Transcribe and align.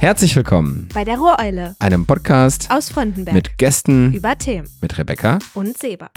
Herzlich 0.00 0.34
willkommen 0.34 0.88
bei 0.94 1.04
der 1.04 1.18
Rohreule, 1.18 1.76
einem 1.78 2.06
Podcast 2.06 2.70
aus 2.70 2.88
Frontenberg 2.88 3.34
mit 3.34 3.58
Gästen 3.58 4.14
über 4.14 4.38
Themen 4.38 4.66
mit 4.80 4.96
Rebecca 4.96 5.38
und 5.52 5.76
Seba. 5.76 6.08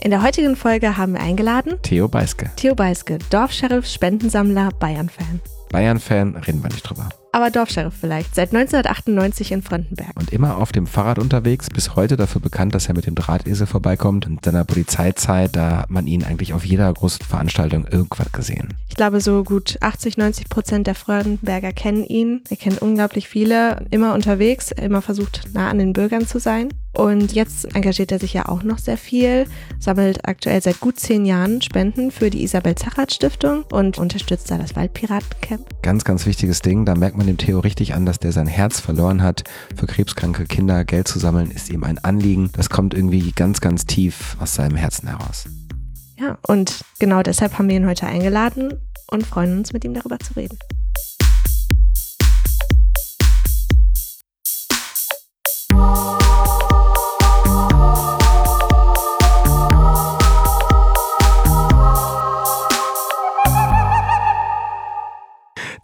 In 0.00 0.10
der 0.10 0.24
heutigen 0.24 0.56
Folge 0.56 0.96
haben 0.96 1.12
wir 1.12 1.20
eingeladen 1.20 1.78
Theo 1.82 2.08
Beiske. 2.08 2.50
Theo 2.56 2.74
Beiske, 2.74 3.18
Dorfscheriff, 3.30 3.86
Spendensammler, 3.86 4.70
Bayern-Fan. 4.80 5.40
Bayern-Fan, 5.70 6.38
reden 6.38 6.60
wir 6.60 6.70
nicht 6.70 6.82
drüber. 6.82 7.08
Aber 7.32 7.50
Dorfscheriff 7.50 7.94
vielleicht, 8.00 8.34
seit 8.34 8.54
1998 8.54 9.52
in 9.52 9.62
Frontenberg. 9.62 10.18
Und 10.18 10.32
immer 10.32 10.56
auf 10.56 10.72
dem 10.72 10.86
Fahrrad 10.86 11.18
unterwegs, 11.18 11.68
bis 11.68 11.94
heute 11.94 12.16
dafür 12.16 12.40
bekannt, 12.40 12.74
dass 12.74 12.88
er 12.88 12.94
mit 12.94 13.06
dem 13.06 13.14
Drahtesel 13.14 13.66
vorbeikommt. 13.66 14.26
Und 14.26 14.32
in 14.32 14.38
seiner 14.44 14.64
Polizeizeit, 14.64 15.54
da 15.54 15.78
hat 15.78 15.90
man 15.90 16.06
ihn 16.06 16.24
eigentlich 16.24 16.54
auf 16.54 16.64
jeder 16.64 16.92
großen 16.92 17.24
Veranstaltung 17.24 17.86
irgendwas 17.86 18.32
gesehen. 18.32 18.74
Ich 18.88 18.96
glaube, 18.96 19.20
so 19.20 19.44
gut 19.44 19.78
80, 19.80 20.16
90 20.16 20.48
Prozent 20.48 20.86
der 20.86 20.94
Frontenberger 20.96 21.72
kennen 21.72 22.04
ihn. 22.04 22.42
Er 22.50 22.56
kennt 22.56 22.82
unglaublich 22.82 23.28
viele, 23.28 23.86
immer 23.90 24.14
unterwegs, 24.14 24.72
immer 24.72 25.00
versucht, 25.00 25.50
nah 25.54 25.70
an 25.70 25.78
den 25.78 25.92
Bürgern 25.92 26.26
zu 26.26 26.40
sein. 26.40 26.70
Und 26.92 27.32
jetzt 27.32 27.72
engagiert 27.76 28.10
er 28.10 28.18
sich 28.18 28.34
ja 28.34 28.48
auch 28.48 28.64
noch 28.64 28.78
sehr 28.78 28.96
viel, 28.96 29.46
sammelt 29.78 30.26
aktuell 30.26 30.60
seit 30.60 30.80
gut 30.80 30.98
zehn 30.98 31.24
Jahren 31.24 31.62
Spenden 31.62 32.10
für 32.10 32.30
die 32.30 32.42
Isabel 32.42 32.74
Zachardt 32.74 33.12
Stiftung 33.12 33.62
und 33.70 33.98
unterstützt 33.98 34.50
da 34.50 34.58
das 34.58 34.74
Waldpiratencamp. 34.74 35.82
Ganz, 35.82 36.02
ganz 36.02 36.26
wichtiges 36.26 36.62
Ding. 36.62 36.84
Da 36.84 36.96
merkt 36.96 37.16
man 37.16 37.19
dem 37.26 37.36
Theo 37.36 37.60
richtig 37.60 37.94
an, 37.94 38.06
dass 38.06 38.18
der 38.18 38.32
sein 38.32 38.46
Herz 38.46 38.80
verloren 38.80 39.22
hat. 39.22 39.44
Für 39.76 39.86
krebskranke 39.86 40.44
Kinder 40.44 40.84
Geld 40.84 41.08
zu 41.08 41.18
sammeln, 41.18 41.50
ist 41.50 41.70
ihm 41.70 41.84
ein 41.84 41.98
Anliegen. 41.98 42.50
Das 42.52 42.70
kommt 42.70 42.94
irgendwie 42.94 43.32
ganz, 43.32 43.60
ganz 43.60 43.86
tief 43.86 44.36
aus 44.40 44.54
seinem 44.54 44.76
Herzen 44.76 45.08
heraus. 45.08 45.46
Ja, 46.18 46.38
und 46.46 46.84
genau 46.98 47.22
deshalb 47.22 47.58
haben 47.58 47.68
wir 47.68 47.76
ihn 47.76 47.86
heute 47.86 48.06
eingeladen 48.06 48.74
und 49.10 49.26
freuen 49.26 49.58
uns, 49.58 49.72
mit 49.72 49.84
ihm 49.84 49.94
darüber 49.94 50.18
zu 50.18 50.34
reden. 50.34 50.58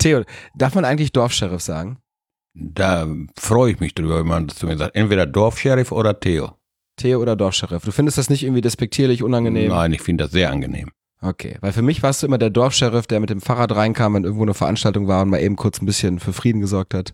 Theo, 0.07 0.23
darf 0.55 0.77
man 0.77 0.85
eigentlich 0.85 1.11
Dorfscheriff 1.11 1.61
sagen? 1.63 1.99
Da 2.55 3.09
freue 3.37 3.73
ich 3.73 3.81
mich 3.81 3.93
drüber, 3.93 4.21
wenn 4.21 4.29
man 4.29 4.47
das 4.47 4.57
zu 4.57 4.67
mir 4.67 4.77
sagt. 4.77 4.95
Entweder 4.95 5.27
Dorfscheriff 5.27 5.91
oder 5.91 6.21
Theo. 6.21 6.53
Theo 6.97 7.21
oder 7.21 7.35
Dorfscheriff. 7.35 7.85
Du 7.85 7.91
findest 7.91 8.17
das 8.17 8.31
nicht 8.31 8.45
irgendwie 8.45 8.61
despektierlich, 8.61 9.25
unangenehm? 9.25 9.69
Nein, 9.69 9.93
ich 9.93 10.03
finde 10.03 10.25
das 10.25 10.31
sehr 10.31 10.53
angenehm. 10.53 10.93
Okay, 11.21 11.57
weil 11.61 11.73
für 11.73 11.83
mich 11.83 12.05
warst 12.05 12.23
du 12.23 12.29
immer 12.29 12.39
der 12.39 12.51
Dorfscheriff, 12.51 13.09
der 13.09 13.19
mit 13.19 13.31
dem 13.31 13.41
Fahrrad 13.41 13.75
reinkam, 13.75 14.15
wenn 14.15 14.23
irgendwo 14.23 14.45
eine 14.45 14.55
Veranstaltung 14.55 15.09
war 15.09 15.23
und 15.23 15.31
mal 15.31 15.41
eben 15.41 15.57
kurz 15.57 15.83
ein 15.83 15.87
bisschen 15.87 16.21
für 16.21 16.33
Frieden 16.33 16.61
gesorgt 16.61 16.95
hat. 16.95 17.13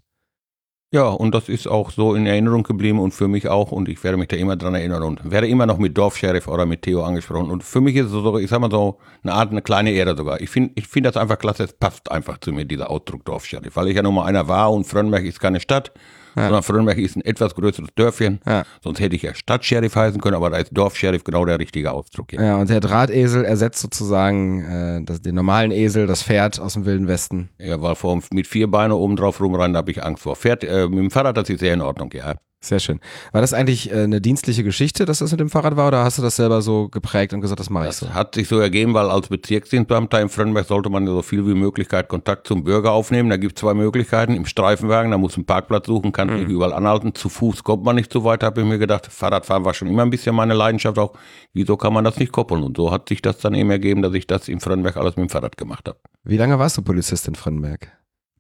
Ja, 0.95 1.09
und 1.09 1.35
das 1.35 1.49
ist 1.49 1.67
auch 1.69 1.91
so 1.91 2.15
in 2.15 2.27
Erinnerung 2.27 2.65
geblieben 2.65 2.99
und 2.99 3.13
für 3.13 3.27
mich 3.27 3.49
auch. 3.49 3.73
Und 3.73 3.89
ich 3.89 4.05
werde 4.05 4.19
mich 4.19 4.29
da 4.29 4.37
immer 4.37 4.57
dran 4.57 4.75
erinnern 4.75 5.03
und 5.03 5.31
werde 5.31 5.49
immer 5.49 5.65
noch 5.65 5.79
mit 5.79 5.97
Dorfsheriff 5.97 6.47
oder 6.49 6.67
mit 6.67 6.83
Theo 6.83 7.03
angesprochen. 7.03 7.51
Und 7.51 7.65
für 7.65 7.81
mich 7.81 7.97
ist 7.97 8.07
es 8.07 8.13
so, 8.13 8.39
ich 8.39 8.51
sag 8.51 8.61
mal 8.61 8.71
so, 8.71 8.99
eine 9.23 9.33
Art, 9.33 9.53
eine 9.53 9.63
kleine 9.63 9.91
Ehre 9.93 10.15
sogar. 10.15 10.43
Ich 10.43 10.51
finde 10.51 10.73
ich 10.75 10.87
finde 10.87 11.11
das 11.11 11.17
einfach 11.17 11.39
klasse, 11.39 11.65
es 11.65 11.73
passt 11.73 12.13
einfach 12.13 12.37
zu 12.39 12.53
mir, 12.53 12.67
dieser 12.67 12.91
Ausdruck 12.91 13.25
Dorfsheriff, 13.25 13.75
weil 13.75 13.89
ich 13.89 13.97
ja 13.97 14.03
nun 14.03 14.15
mal 14.15 14.27
einer 14.27 14.49
war 14.49 14.71
und 14.71 14.85
Frönnberg 14.85 15.25
ist 15.25 15.41
keine 15.41 15.61
Stadt 15.61 15.93
ja. 16.37 16.45
sondern 16.45 16.63
Frönnberg 16.63 16.99
ist 16.99 17.17
ein 17.17 17.23
etwas 17.23 17.55
größeres 17.55 17.91
Dörfchen. 17.95 18.41
Ja. 18.47 18.65
Sonst 18.83 19.01
hätte 19.01 19.17
ich 19.17 19.23
ja 19.23 19.35
Stadtsheriff 19.35 19.95
heißen 19.95 20.21
können, 20.21 20.37
aber 20.37 20.51
da 20.51 20.59
ist 20.59 20.71
Dorfsheriff 20.73 21.25
genau 21.25 21.45
der 21.45 21.59
richtige 21.59 21.93
Ausdruck. 21.93 22.31
Hier. 22.31 22.43
Ja, 22.43 22.57
und 22.57 22.71
der 22.71 22.81
Drahtesel 22.81 23.45
ersetzt 23.45 23.81
sozusagen 23.81 24.65
äh, 24.65 25.05
das, 25.05 25.23
den 25.23 25.35
normalen 25.35 25.71
Esel, 25.71 26.07
das 26.07 26.23
Pferd 26.23 26.61
aus 26.61 26.75
dem 26.75 26.85
Wilden 26.85 27.09
Westen. 27.09 27.51
Ja, 27.59 27.81
weil 27.81 27.95
vor, 27.95 28.21
mit 28.33 28.47
vier 28.47 28.71
Beinen 28.71 28.93
oben 28.93 29.17
drauf 29.17 29.41
rumrennen, 29.41 29.75
da 29.75 29.79
habe 29.79 29.91
ich 29.91 30.03
Angst 30.03 30.23
vor. 30.23 30.37
Pferd, 30.37 30.65
äh, 30.65 30.89
mit 30.89 30.99
dem 30.99 31.11
Fahrrad, 31.11 31.37
das 31.37 31.49
ist 31.49 31.61
sehr 31.61 31.75
in 31.75 31.81
Ordnung, 31.81 32.11
ja. 32.13 32.35
Sehr 32.65 32.79
schön. 32.79 33.01
War 33.33 33.41
das 33.41 33.55
eigentlich 33.55 33.91
äh, 33.91 34.05
eine 34.05 34.21
dienstliche 34.21 34.63
Geschichte, 34.63 35.05
dass 35.05 35.19
das 35.19 35.33
mit 35.33 35.41
dem 35.41 35.51
Fahrrad 35.51 35.77
war, 35.77 35.89
oder 35.89 36.05
hast 36.05 36.19
du 36.19 36.23
das 36.23 36.37
selber 36.37 36.63
so 36.63 36.89
geprägt 36.89 37.35
und 37.35 37.41
gesagt, 37.41 37.59
das 37.59 37.71
mache 37.71 37.89
ich 37.89 37.95
so? 37.95 38.07
Das 38.07 38.15
hat 38.15 38.37
sich 38.37 38.47
so 38.47 38.61
ergeben, 38.61 38.95
weil 38.95 39.11
als 39.11 39.27
Bezirksdienstbeamter 39.27 40.21
in 40.21 40.29
Frönnberg 40.29 40.69
sollte 40.69 40.89
man 40.89 41.05
so 41.05 41.23
viel 41.23 41.45
wie 41.45 41.55
Möglichkeit 41.55 42.07
Kontakt 42.07 42.47
zum 42.47 42.63
Bürger 42.63 42.93
aufnehmen. 42.93 43.31
Da 43.31 43.37
gibt 43.37 43.57
es 43.57 43.61
zwei 43.61 43.75
Möglichkeiten. 43.75 44.37
Im 44.37 44.47
Streifenwagen, 44.47 45.11
da 45.11 45.19
muss 45.19 45.37
ein 45.37 45.45
Parkplatz 45.45 45.87
suchen, 45.87 46.13
kann 46.13 46.29
mhm. 46.29 46.37
nicht 46.37 46.49
überall 46.51 46.73
anhalten. 46.73 47.17
Zu 47.17 47.29
Fuß 47.29 47.65
kommt 47.65 47.83
man 47.83 47.97
nicht 47.97 48.13
so 48.13 48.23
weit, 48.23 48.45
habe 48.45 48.61
ich 48.61 48.67
mir 48.67 48.79
gedacht. 48.79 49.09
Fahrradfahren 49.11 49.65
war 49.65 49.75
schon 49.75 49.89
immer 49.89 50.03
ein 50.03 50.11
bisschen 50.11 50.37
meine 50.37 50.55
Leidenschaft 50.55 50.99
auch. 51.01 51.15
Wieso 51.53 51.77
kann 51.77 51.93
man 51.93 52.05
das 52.05 52.17
nicht 52.19 52.31
koppeln? 52.31 52.63
Und 52.63 52.77
so 52.77 52.93
hat 52.93 53.09
sich 53.09 53.23
das 53.23 53.39
dann 53.39 53.55
eben 53.55 53.71
ergeben, 53.71 54.03
dass 54.03 54.15
ich 54.15 54.29
das 54.29 54.47
in 54.47 54.61
Frönnberg 54.61 54.97
alles 54.97 55.17
mit 55.17 55.29
dem 55.29 55.31
Fahrrad 55.31 55.57
gemacht 55.57 55.89
habe. 55.89 55.99
Wie 56.23 56.37
lange 56.37 56.61
warst 56.61 56.79
du 56.79 56.83
Polizist 56.83 57.27
in 57.27 57.35
Frönnberg? 57.35 57.91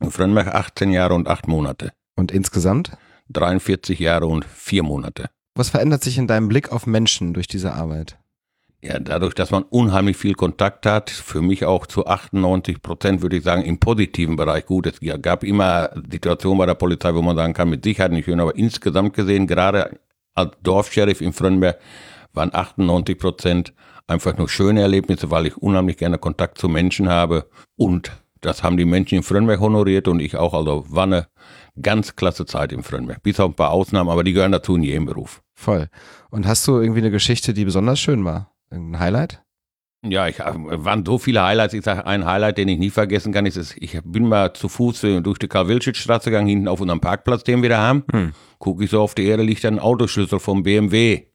In 0.00 0.12
Frönnberg 0.12 0.54
18 0.54 0.92
Jahre 0.92 1.14
und 1.14 1.26
8 1.26 1.48
Monate. 1.48 1.92
Und 2.14 2.30
insgesamt? 2.30 2.92
43 3.32 3.98
Jahre 3.98 4.26
und 4.26 4.44
vier 4.44 4.82
Monate. 4.82 5.30
Was 5.54 5.70
verändert 5.70 6.02
sich 6.02 6.18
in 6.18 6.26
deinem 6.26 6.48
Blick 6.48 6.72
auf 6.72 6.86
Menschen 6.86 7.34
durch 7.34 7.46
diese 7.46 7.74
Arbeit? 7.74 8.18
Ja, 8.84 8.98
dadurch, 8.98 9.34
dass 9.34 9.52
man 9.52 9.62
unheimlich 9.62 10.16
viel 10.16 10.34
Kontakt 10.34 10.86
hat, 10.86 11.08
für 11.08 11.40
mich 11.40 11.64
auch 11.64 11.86
zu 11.86 12.06
98 12.06 12.82
Prozent, 12.82 13.22
würde 13.22 13.36
ich 13.36 13.44
sagen, 13.44 13.62
im 13.62 13.78
positiven 13.78 14.34
Bereich 14.34 14.66
gut. 14.66 14.86
Es 14.86 14.98
gab 15.22 15.44
immer 15.44 15.90
Situationen 16.10 16.58
bei 16.58 16.66
der 16.66 16.74
Polizei, 16.74 17.14
wo 17.14 17.22
man 17.22 17.36
sagen 17.36 17.52
kann, 17.52 17.70
mit 17.70 17.84
Sicherheit 17.84 18.10
nicht 18.10 18.24
schön, 18.24 18.40
aber 18.40 18.56
insgesamt 18.56 19.14
gesehen, 19.14 19.46
gerade 19.46 20.00
als 20.34 20.52
Dorfsheriff 20.62 21.20
in 21.20 21.32
Frönnberg, 21.32 21.78
waren 22.32 22.52
98 22.52 23.18
Prozent 23.18 23.72
einfach 24.08 24.36
nur 24.36 24.48
schöne 24.48 24.82
Erlebnisse, 24.82 25.30
weil 25.30 25.46
ich 25.46 25.56
unheimlich 25.56 25.96
gerne 25.96 26.18
Kontakt 26.18 26.58
zu 26.58 26.68
Menschen 26.68 27.08
habe 27.08 27.48
und 27.76 28.10
das 28.40 28.64
haben 28.64 28.76
die 28.76 28.84
Menschen 28.84 29.18
in 29.18 29.22
Frönnberg 29.22 29.60
honoriert 29.60 30.08
und 30.08 30.18
ich 30.18 30.36
auch. 30.36 30.52
Also 30.52 30.84
war 30.88 31.04
eine 31.04 31.28
ganz 31.80 32.16
klasse 32.16 32.44
Zeit 32.46 32.72
in 32.72 32.82
Frönnberg. 32.82 33.22
Bis 33.22 33.40
auf 33.40 33.52
ein 33.52 33.54
paar 33.54 33.70
Ausnahmen, 33.70 34.10
aber 34.10 34.24
die 34.24 34.32
gehören 34.32 34.52
dazu 34.52 34.76
in 34.76 34.82
jedem 34.82 35.06
Beruf. 35.06 35.42
Voll. 35.54 35.88
Und 36.30 36.46
hast 36.46 36.66
du 36.66 36.80
irgendwie 36.80 37.00
eine 37.00 37.10
Geschichte, 37.10 37.54
die 37.54 37.64
besonders 37.64 38.00
schön 38.00 38.24
war? 38.24 38.52
Ein 38.70 38.98
Highlight? 38.98 39.42
Ja, 40.04 40.26
ich 40.26 40.40
waren 40.40 41.06
so 41.06 41.18
viele 41.18 41.44
Highlights. 41.44 41.74
Ich 41.74 41.84
sage, 41.84 42.04
ein 42.06 42.24
Highlight, 42.24 42.58
den 42.58 42.68
ich 42.68 42.78
nie 42.78 42.90
vergessen 42.90 43.32
kann, 43.32 43.46
ist, 43.46 43.56
es, 43.56 43.76
ich 43.76 44.00
bin 44.04 44.26
mal 44.26 44.52
zu 44.52 44.68
Fuß 44.68 45.04
äh, 45.04 45.20
durch 45.20 45.38
die 45.38 45.46
Karl-Wilschitz-Straße 45.46 46.30
gegangen, 46.30 46.48
hinten 46.48 46.68
auf 46.68 46.80
unserem 46.80 47.00
Parkplatz, 47.00 47.44
den 47.44 47.62
wir 47.62 47.68
da 47.68 47.78
haben. 47.78 48.04
Hm. 48.10 48.32
Gucke 48.58 48.82
ich 48.84 48.90
so 48.90 49.00
auf 49.00 49.14
die 49.14 49.26
Erde, 49.26 49.44
liegt 49.44 49.64
ein 49.64 49.78
Autoschlüssel 49.78 50.40
vom 50.40 50.64
BMW. 50.64 51.26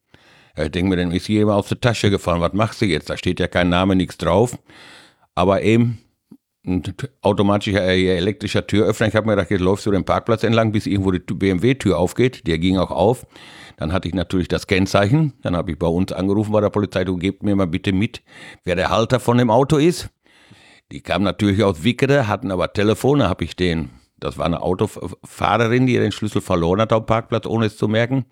Ja, 0.57 0.65
ich 0.65 0.71
denke 0.71 0.89
mir, 0.89 0.97
dann 0.97 1.11
ist 1.11 1.29
jemand 1.29 1.59
aus 1.59 1.69
der 1.69 1.79
Tasche 1.79 2.09
gefallen. 2.09 2.41
Was 2.41 2.53
machst 2.53 2.81
du 2.81 2.85
jetzt? 2.85 3.09
Da 3.09 3.15
steht 3.15 3.39
ja 3.39 3.47
kein 3.47 3.69
Name, 3.69 3.95
nichts 3.95 4.17
drauf. 4.17 4.59
Aber 5.33 5.61
eben 5.61 5.99
ein 6.67 6.83
automatischer 7.21 7.83
äh, 7.83 8.17
elektrischer 8.17 8.67
Türöffner. 8.67 9.07
Ich 9.07 9.15
habe 9.15 9.25
mir 9.27 9.35
gedacht, 9.35 9.51
jetzt 9.51 9.61
läufst 9.61 9.85
du 9.85 9.91
den 9.91 10.03
Parkplatz 10.03 10.43
entlang, 10.43 10.71
bis 10.71 10.85
irgendwo 10.85 11.11
die 11.11 11.19
BMW-Tür 11.19 11.97
aufgeht. 11.97 12.45
Der 12.47 12.59
ging 12.59 12.77
auch 12.77 12.91
auf. 12.91 13.25
Dann 13.77 13.93
hatte 13.93 14.07
ich 14.07 14.13
natürlich 14.13 14.47
das 14.47 14.67
Kennzeichen. 14.67 15.33
Dann 15.41 15.55
habe 15.55 15.71
ich 15.71 15.79
bei 15.79 15.87
uns 15.87 16.11
angerufen 16.11 16.51
bei 16.51 16.61
der 16.61 16.69
Polizei, 16.69 17.05
du 17.05 17.17
gebt 17.17 17.43
mir 17.43 17.55
mal 17.55 17.67
bitte 17.67 17.93
mit, 17.93 18.21
wer 18.63 18.75
der 18.75 18.89
Halter 18.89 19.19
von 19.19 19.37
dem 19.37 19.49
Auto 19.49 19.77
ist. 19.77 20.09
Die 20.91 21.01
kamen 21.01 21.23
natürlich 21.23 21.63
aus 21.63 21.83
Wickede, 21.83 22.27
hatten 22.27 22.51
aber 22.51 22.71
Telefon, 22.71 23.19
da 23.19 23.29
habe 23.29 23.43
ich 23.43 23.57
den, 23.57 23.89
das 24.19 24.37
war 24.37 24.45
eine 24.45 24.61
Autofahrerin, 24.61 25.85
die 25.85 25.95
den 25.95 26.13
Schlüssel 26.13 26.41
verloren 26.41 26.79
hat 26.79 26.91
dem 26.91 27.05
Parkplatz, 27.05 27.45
ohne 27.45 27.65
es 27.65 27.75
zu 27.75 27.89
merken. 27.89 28.25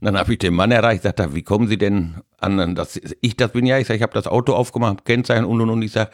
Und 0.00 0.02
dann 0.02 0.18
habe 0.18 0.32
ich 0.34 0.38
den 0.38 0.54
Mann 0.54 0.70
erreicht, 0.70 1.02
sagte, 1.02 1.34
wie 1.34 1.42
kommen 1.42 1.66
Sie 1.66 1.78
denn 1.78 2.20
an, 2.38 2.74
das, 2.74 3.00
ich 3.22 3.36
das 3.36 3.52
bin 3.52 3.64
ja, 3.64 3.78
ich 3.78 3.86
sage, 3.86 3.96
ich 3.96 4.02
habe 4.02 4.12
das 4.12 4.26
Auto 4.26 4.52
aufgemacht, 4.52 5.06
Kennzeichen 5.06 5.46
und 5.46 5.62
und 5.62 5.70
und, 5.70 5.82
ich 5.82 5.92
sage, 5.92 6.10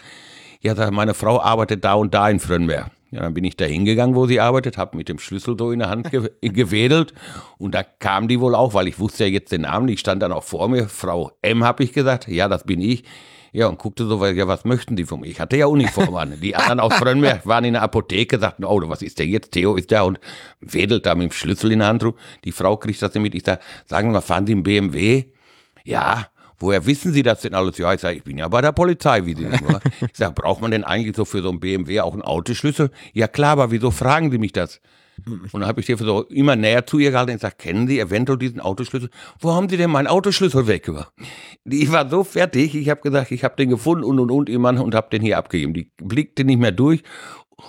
ja, 0.60 0.90
meine 0.90 1.14
Frau 1.14 1.40
arbeitet 1.40 1.84
da 1.84 1.94
und 1.94 2.14
da 2.14 2.28
in 2.28 2.40
Frönnberg. 2.40 2.90
Ja, 3.12 3.22
dann 3.22 3.34
bin 3.34 3.42
ich 3.42 3.56
da 3.56 3.64
hingegangen, 3.64 4.14
wo 4.14 4.26
sie 4.26 4.38
arbeitet, 4.38 4.78
habe 4.78 4.96
mit 4.96 5.08
dem 5.08 5.18
Schlüssel 5.18 5.56
so 5.58 5.72
in 5.72 5.80
der 5.80 5.90
Hand 5.90 6.12
ge 6.12 6.30
gewedelt 6.42 7.12
und 7.58 7.74
da 7.74 7.82
kam 7.82 8.28
die 8.28 8.38
wohl 8.40 8.54
auch, 8.54 8.72
weil 8.74 8.86
ich 8.86 9.00
wusste 9.00 9.24
ja 9.24 9.30
jetzt 9.30 9.50
den 9.50 9.62
Namen, 9.62 9.88
die 9.88 9.96
stand 9.96 10.22
dann 10.22 10.30
auch 10.30 10.44
vor 10.44 10.68
mir, 10.68 10.88
Frau 10.88 11.32
M, 11.42 11.64
habe 11.64 11.82
ich 11.82 11.92
gesagt, 11.92 12.28
ja, 12.28 12.48
das 12.48 12.64
bin 12.64 12.80
ich. 12.80 13.04
Ja, 13.52 13.66
und 13.66 13.78
guckte 13.78 14.06
so, 14.06 14.24
ja, 14.24 14.46
was 14.46 14.64
möchten 14.64 14.94
die 14.94 15.04
von 15.04 15.20
mir? 15.20 15.26
Ich 15.26 15.40
hatte 15.40 15.56
ja 15.56 15.66
Uniform 15.66 16.14
an. 16.14 16.40
Die 16.40 16.54
anderen 16.54 16.78
aus 16.78 16.94
Frönnberg 16.94 17.44
waren 17.46 17.64
in 17.64 17.72
der 17.72 17.82
Apotheke, 17.82 18.38
sagten, 18.38 18.64
oh, 18.64 18.80
was 18.88 19.02
ist 19.02 19.18
der 19.18 19.26
jetzt? 19.26 19.50
Theo 19.50 19.74
ist 19.74 19.90
da 19.90 20.02
und 20.02 20.20
wedelt 20.60 21.04
da 21.04 21.16
mit 21.16 21.30
dem 21.30 21.32
Schlüssel 21.32 21.72
in 21.72 21.80
der 21.80 21.88
Hand 21.88 22.04
rum. 22.04 22.14
Die 22.44 22.52
Frau 22.52 22.76
kriegt 22.76 23.02
das 23.02 23.12
nicht 23.12 23.22
mit. 23.22 23.34
Ich 23.34 23.44
sage, 23.44 23.60
sagen 23.86 24.10
wir 24.10 24.12
mal, 24.12 24.20
fahren 24.20 24.46
Sie 24.46 24.52
im 24.52 24.62
BMW? 24.62 25.24
Ja, 25.82 26.28
woher 26.60 26.86
wissen 26.86 27.12
Sie 27.12 27.22
das 27.22 27.40
denn 27.40 27.54
alles? 27.54 27.78
Ja, 27.78 27.92
ich 27.92 28.00
sage, 28.00 28.18
ich 28.18 28.24
bin 28.24 28.38
ja 28.38 28.46
bei 28.48 28.60
der 28.60 28.72
Polizei, 28.72 29.24
wie 29.26 29.34
Sie 29.34 29.44
das 29.44 29.60
nur. 29.60 29.80
Ich 30.00 30.16
sage, 30.16 30.34
braucht 30.34 30.60
man 30.60 30.70
denn 30.70 30.84
eigentlich 30.84 31.16
so 31.16 31.24
für 31.24 31.42
so 31.42 31.50
ein 31.50 31.58
BMW 31.58 32.00
auch 32.00 32.12
einen 32.12 32.22
Autoschlüssel? 32.22 32.90
Ja 33.12 33.26
klar, 33.26 33.52
aber 33.52 33.70
wieso 33.70 33.90
fragen 33.90 34.30
Sie 34.30 34.38
mich 34.38 34.52
das? 34.52 34.80
Und 35.26 35.52
dann 35.52 35.66
habe 35.66 35.80
ich 35.80 35.86
dir 35.86 35.96
so 35.96 36.22
immer 36.24 36.56
näher 36.56 36.86
zu 36.86 36.98
ihr 36.98 37.10
gehalten 37.10 37.32
und 37.32 37.36
gesagt, 37.36 37.58
kennen 37.58 37.86
Sie 37.86 37.98
eventuell 37.98 38.38
diesen 38.38 38.60
Autoschlüssel? 38.60 39.10
Wo 39.38 39.52
haben 39.52 39.68
Sie 39.68 39.76
denn 39.76 39.90
meinen 39.90 40.06
Autoschlüssel 40.06 40.66
weg? 40.66 40.90
Ich 41.64 41.92
war 41.92 42.08
so 42.08 42.24
fertig, 42.24 42.74
ich 42.74 42.88
habe 42.88 43.00
gesagt, 43.00 43.30
ich 43.30 43.44
habe 43.44 43.56
den 43.56 43.68
gefunden 43.68 44.04
und 44.04 44.18
und 44.18 44.30
und 44.30 44.48
immer 44.48 44.70
und 44.82 44.94
habe 44.94 45.10
den 45.10 45.22
hier 45.22 45.38
abgegeben. 45.38 45.74
Die 45.74 45.90
blickte 45.98 46.44
nicht 46.44 46.58
mehr 46.58 46.72
durch 46.72 47.02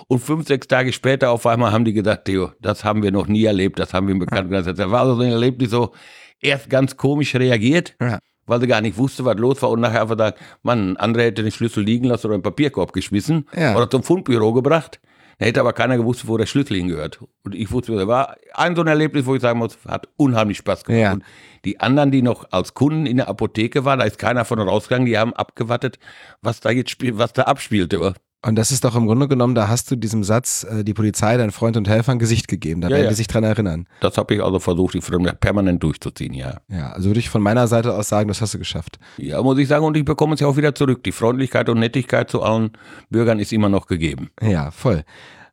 und 0.08 0.20
fünf, 0.20 0.46
sechs 0.46 0.66
Tage 0.66 0.92
später 0.92 1.30
auf 1.30 1.46
einmal 1.46 1.72
haben 1.72 1.84
die 1.84 1.92
gesagt, 1.92 2.24
Theo, 2.24 2.52
das 2.60 2.84
haben 2.84 3.02
wir 3.02 3.12
noch 3.12 3.26
nie 3.26 3.44
erlebt, 3.44 3.78
das 3.78 3.92
haben 3.92 4.06
wir 4.06 4.12
im 4.12 4.20
Bekanntenkreis. 4.20 4.64
Das 4.64 4.90
war 4.90 5.06
so 5.06 5.20
ein 5.20 5.30
Erlebnis 5.30 5.70
so, 5.70 5.92
erst 6.40 6.70
ganz 6.70 6.96
komisch 6.96 7.34
reagiert. 7.34 7.94
Ja 8.00 8.18
weil 8.46 8.60
sie 8.60 8.66
gar 8.66 8.80
nicht 8.80 8.96
wusste, 8.96 9.24
was 9.24 9.36
los 9.36 9.62
war 9.62 9.70
und 9.70 9.80
nachher 9.80 10.02
einfach 10.02 10.18
sagt, 10.18 10.38
Mann, 10.62 10.92
ein 10.92 10.96
anderer 10.96 11.24
hätte 11.24 11.42
den 11.42 11.52
Schlüssel 11.52 11.84
liegen 11.84 12.06
lassen 12.06 12.26
oder 12.26 12.34
einen 12.34 12.42
Papierkorb 12.42 12.92
geschmissen 12.92 13.46
ja. 13.56 13.76
oder 13.76 13.88
zum 13.88 14.02
Fundbüro 14.02 14.52
gebracht. 14.52 15.00
Da 15.38 15.46
hätte 15.46 15.60
aber 15.60 15.72
keiner 15.72 15.96
gewusst, 15.96 16.28
wo 16.28 16.36
der 16.36 16.46
Schlüssel 16.46 16.76
hingehört. 16.76 17.20
Und 17.42 17.54
ich 17.54 17.70
wusste, 17.72 17.96
das 17.96 18.06
war 18.06 18.36
ein 18.54 18.76
so 18.76 18.82
ein 18.82 18.86
Erlebnis, 18.86 19.26
wo 19.26 19.34
ich 19.34 19.42
sagen 19.42 19.58
muss, 19.58 19.78
hat 19.88 20.06
unheimlich 20.16 20.58
Spaß 20.58 20.84
gemacht. 20.84 21.00
Ja. 21.00 21.12
Und 21.14 21.24
die 21.64 21.80
anderen, 21.80 22.10
die 22.10 22.22
noch 22.22 22.46
als 22.52 22.74
Kunden 22.74 23.06
in 23.06 23.16
der 23.16 23.28
Apotheke 23.28 23.84
waren, 23.84 23.98
da 23.98 24.04
ist 24.04 24.18
keiner 24.18 24.44
von 24.44 24.60
rausgegangen, 24.60 25.06
die 25.06 25.18
haben 25.18 25.32
abgewartet, 25.32 25.98
was 26.42 26.60
da 26.60 26.70
jetzt 26.70 26.90
spielt, 26.90 27.18
was 27.18 27.32
da 27.32 27.42
abspielte. 27.42 28.14
Und 28.44 28.56
das 28.56 28.72
ist 28.72 28.84
doch 28.84 28.96
im 28.96 29.06
Grunde 29.06 29.28
genommen, 29.28 29.54
da 29.54 29.68
hast 29.68 29.90
du 29.90 29.96
diesem 29.96 30.24
Satz, 30.24 30.64
äh, 30.64 30.82
die 30.82 30.94
Polizei, 30.94 31.36
dein 31.36 31.52
Freund 31.52 31.76
und 31.76 31.88
Helfer, 31.88 32.10
ein 32.12 32.18
Gesicht 32.18 32.48
gegeben. 32.48 32.80
Da 32.80 32.88
Ja, 32.88 32.94
werden 32.96 33.04
ja. 33.04 33.10
die 33.10 33.14
sich 33.14 33.28
dran 33.28 33.44
erinnern. 33.44 33.86
Das 34.00 34.18
habe 34.18 34.34
ich 34.34 34.42
also 34.42 34.58
versucht, 34.58 34.94
die 34.94 35.00
Firma 35.00 35.32
permanent 35.32 35.82
durchzuziehen, 35.82 36.34
ja. 36.34 36.60
Ja, 36.68 36.90
also 36.90 37.10
würde 37.10 37.20
ich 37.20 37.30
von 37.30 37.40
meiner 37.40 37.68
Seite 37.68 37.94
aus 37.94 38.08
sagen, 38.08 38.26
das 38.28 38.40
hast 38.40 38.54
du 38.54 38.58
geschafft. 38.58 38.98
Ja, 39.16 39.40
muss 39.42 39.58
ich 39.58 39.68
sagen, 39.68 39.84
und 39.84 39.96
ich 39.96 40.04
bekomme 40.04 40.34
es 40.34 40.40
ja 40.40 40.48
auch 40.48 40.56
wieder 40.56 40.74
zurück. 40.74 41.04
Die 41.04 41.12
Freundlichkeit 41.12 41.68
und 41.68 41.78
Nettigkeit 41.78 42.30
zu 42.30 42.42
allen 42.42 42.72
Bürgern 43.10 43.38
ist 43.38 43.52
immer 43.52 43.68
noch 43.68 43.86
gegeben. 43.86 44.30
Ja, 44.42 44.72
voll. 44.72 45.04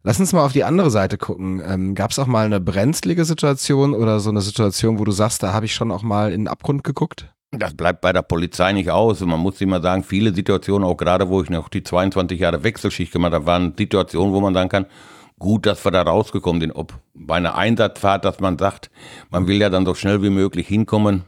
Lass 0.01 0.19
uns 0.19 0.33
mal 0.33 0.43
auf 0.45 0.53
die 0.53 0.63
andere 0.63 0.89
Seite 0.89 1.17
gucken. 1.17 1.61
Ähm, 1.63 1.93
Gab 1.93 2.11
es 2.11 2.17
auch 2.19 2.25
mal 2.25 2.45
eine 2.45 2.59
brenzlige 2.59 3.25
Situation 3.25 3.93
oder 3.93 4.19
so 4.19 4.29
eine 4.29 4.41
Situation, 4.41 4.97
wo 4.97 5.03
du 5.03 5.11
sagst, 5.11 5.43
da 5.43 5.53
habe 5.53 5.65
ich 5.65 5.75
schon 5.75 5.91
auch 5.91 6.01
mal 6.03 6.31
in 6.31 6.41
den 6.41 6.47
Abgrund 6.47 6.83
geguckt? 6.83 7.29
Das 7.51 7.73
bleibt 7.73 8.01
bei 8.01 8.13
der 8.13 8.21
Polizei 8.21 8.73
nicht 8.73 8.91
aus. 8.91 9.21
Und 9.21 9.29
man 9.29 9.39
muss 9.39 9.59
immer 9.59 9.81
sagen, 9.81 10.03
viele 10.03 10.33
Situationen, 10.33 10.87
auch 10.87 10.97
gerade 10.97 11.29
wo 11.29 11.41
ich 11.41 11.49
noch 11.49 11.69
die 11.69 11.83
22 11.83 12.39
Jahre 12.39 12.63
Wechselschicht 12.63 13.11
gemacht 13.11 13.33
habe, 13.33 13.47
waren 13.47 13.73
Situationen, 13.75 14.33
wo 14.33 14.39
man 14.39 14.53
sagen 14.53 14.69
kann, 14.69 14.85
gut, 15.39 15.65
dass 15.65 15.83
wir 15.83 15.91
da 15.91 16.03
rausgekommen 16.03 16.61
sind. 16.61 16.73
Ob 16.73 16.93
bei 17.15 17.35
einer 17.35 17.55
Einsatzfahrt, 17.55 18.23
dass 18.23 18.39
man 18.39 18.59
sagt, 18.59 18.91
man 19.31 19.47
will 19.47 19.57
ja 19.57 19.69
dann 19.69 19.85
so 19.85 19.95
schnell 19.95 20.21
wie 20.21 20.29
möglich 20.29 20.67
hinkommen, 20.67 21.23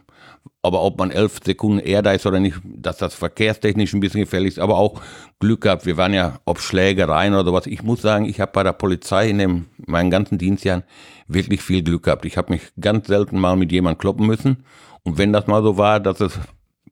aber 0.64 0.82
ob 0.82 1.00
man 1.00 1.12
elf 1.12 1.40
Sekunden 1.44 1.80
eher 1.80 2.02
da 2.02 2.12
ist 2.12 2.26
oder 2.26 2.40
nicht, 2.40 2.58
dass 2.64 2.98
das 2.98 3.16
verkehrstechnisch 3.16 3.94
ein 3.94 4.00
bisschen 4.00 4.22
gefährlich 4.22 4.54
ist, 4.54 4.60
aber 4.60 4.78
auch 4.78 5.02
Glück 5.40 5.62
gehabt. 5.62 5.86
Wir 5.86 5.98
waren 5.98 6.14
ja 6.14 6.40
ob 6.46 6.60
Schlägereien 6.60 7.34
oder 7.34 7.46
sowas. 7.46 7.66
Ich 7.66 7.82
muss 7.82 8.02
sagen, 8.02 8.26
ich 8.26 8.40
habe 8.40 8.52
bei 8.52 8.64
der 8.64 8.74
Polizei 8.74 9.30
in 9.30 9.40
dem, 9.40 9.66
meinen 9.78 10.12
ganzen 10.12 10.38
Dienstjahren 10.38 10.84
wirklich 11.28 11.62
viel 11.62 11.84
Glück 11.84 12.04
gehabt. 12.04 12.26
Ich 12.26 12.38
habe 12.38 12.54
mich 12.54 12.62
ganz 12.80 13.08
selten 13.08 13.40
mal 13.40 13.56
mit 13.56 13.72
jemandem 13.72 13.98
kloppen 14.00 14.28
müssen. 14.28 14.64
Und 15.04 15.18
wenn 15.18 15.34
das 15.34 15.48
mal 15.48 15.64
so 15.64 15.78
war, 15.78 16.00
dass 16.00 16.20
es 16.20 16.40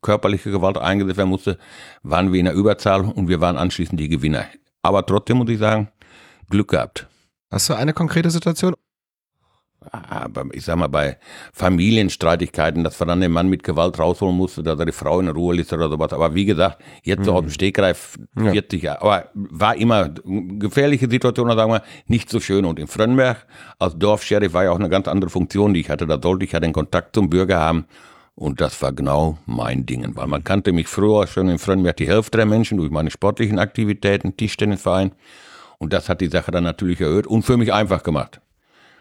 körperliche 0.02 0.50
Gewalt 0.52 0.78
eingesetzt 0.78 1.18
werden 1.18 1.30
musste, 1.30 1.60
waren 2.02 2.34
wir 2.34 2.40
in 2.40 2.46
der 2.46 2.56
Überzahl 2.56 3.02
und 3.02 3.28
wir 3.28 3.40
waren 3.42 3.58
anschließend 3.58 4.00
die 4.00 4.10
Gewinner. 4.10 4.46
Aber 4.82 5.06
trotzdem 5.06 5.38
muss 5.38 5.50
ich 5.50 5.60
sagen, 5.60 5.90
Glück 6.50 6.70
gehabt. 6.70 7.08
Hast 7.52 7.70
du 7.70 7.74
eine 7.76 7.94
konkrete 7.94 8.30
Situation? 8.30 8.76
Aber 9.92 10.46
ich 10.52 10.66
sag 10.66 10.76
mal, 10.76 10.88
bei 10.90 11.18
Familienstreitigkeiten, 11.54 12.84
dass 12.84 13.00
wir 13.00 13.06
dann 13.06 13.22
den 13.22 13.32
Mann 13.32 13.48
mit 13.48 13.64
Gewalt 13.64 13.98
rausholen 13.98 14.36
musste, 14.36 14.62
dass 14.62 14.78
er 14.78 14.86
die 14.86 14.92
Frau 14.92 15.20
in 15.22 15.30
Ruhe 15.30 15.56
lässt 15.56 15.72
oder 15.72 15.90
sowas. 15.90 16.12
Aber 16.12 16.36
wie 16.36 16.46
gesagt, 16.46 16.82
jetzt 17.04 17.26
so 17.26 17.34
aus 17.34 17.42
dem 17.42 17.50
Stegreif 17.50 18.18
Ja. 18.38 18.52
40 18.52 18.84
Jahre. 18.84 19.02
Aber 19.02 19.30
war 19.34 19.76
immer 19.78 20.10
gefährliche 20.10 21.10
Situation, 21.10 21.48
sagen 21.48 21.72
wir, 21.72 21.82
nicht 22.08 22.30
so 22.30 22.40
schön. 22.42 22.66
Und 22.66 22.78
in 22.78 22.88
Frönnberg 22.88 23.48
als 23.80 23.98
Dorfsheriff 23.98 24.54
war 24.54 24.66
ja 24.66 24.72
auch 24.72 24.80
eine 24.80 24.90
ganz 24.90 25.08
andere 25.08 25.30
Funktion, 25.30 25.74
die 25.74 25.80
ich 25.80 25.90
hatte. 25.90 26.06
Da 26.06 26.20
sollte 26.22 26.44
ich 26.44 26.52
ja 26.52 26.60
den 26.60 26.74
Kontakt 26.74 27.16
zum 27.16 27.30
Bürger 27.30 27.60
haben. 27.60 27.86
Und 28.36 28.62
das 28.62 28.82
war 28.82 28.92
genau 28.92 29.38
mein 29.46 29.86
Ding. 29.86 30.06
Weil 30.16 30.28
man 30.28 30.44
kannte 30.44 30.74
mich 30.74 30.88
früher 30.88 31.26
schon 31.28 31.50
in 31.50 31.58
Frönnberg 31.58 31.98
die 31.98 32.08
Hälfte 32.08 32.38
der 32.38 32.46
Menschen 32.46 32.78
durch 32.78 32.92
meine 32.92 33.12
sportlichen 33.12 33.60
Aktivitäten, 33.60 34.36
Tischtennisverein. 34.36 35.14
Und 35.78 35.94
das 35.94 36.10
hat 36.10 36.20
die 36.20 36.28
Sache 36.28 36.52
dann 36.52 36.66
natürlich 36.66 37.00
erhöht 37.00 37.28
und 37.28 37.44
für 37.44 37.56
mich 37.56 37.74
einfach 37.74 38.04
gemacht. 38.04 38.42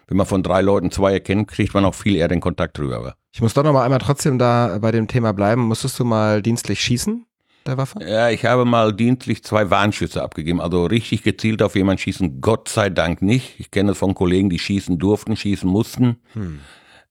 Wenn 0.08 0.16
man 0.16 0.26
von 0.26 0.42
drei 0.42 0.62
Leuten 0.62 0.90
zwei 0.90 1.12
erkennt, 1.12 1.48
kriegt 1.48 1.74
man 1.74 1.84
auch 1.84 1.94
viel 1.94 2.16
eher 2.16 2.28
den 2.28 2.40
Kontakt 2.40 2.78
drüber. 2.78 3.14
Ich 3.32 3.42
muss 3.42 3.54
doch 3.54 3.62
noch 3.62 3.74
mal 3.74 3.84
einmal 3.84 3.98
trotzdem 3.98 4.38
da 4.38 4.78
bei 4.80 4.90
dem 4.90 5.06
Thema 5.06 5.32
bleiben. 5.32 5.62
Musstest 5.62 5.98
du 6.00 6.04
mal 6.04 6.40
dienstlich 6.40 6.80
schießen, 6.80 7.26
der 7.66 7.76
Waffe? 7.76 7.98
Ja, 8.02 8.30
ich 8.30 8.46
habe 8.46 8.64
mal 8.64 8.94
dienstlich 8.94 9.44
zwei 9.44 9.70
Warnschüsse 9.70 10.22
abgegeben, 10.22 10.60
also 10.62 10.86
richtig 10.86 11.22
gezielt 11.22 11.62
auf 11.62 11.76
jemanden 11.76 12.00
schießen, 12.00 12.40
Gott 12.40 12.68
sei 12.70 12.88
Dank 12.88 13.20
nicht. 13.20 13.60
Ich 13.60 13.70
kenne 13.70 13.92
es 13.92 13.98
von 13.98 14.14
Kollegen, 14.14 14.48
die 14.48 14.58
schießen 14.58 14.98
durften, 14.98 15.36
schießen 15.36 15.68
mussten. 15.68 16.16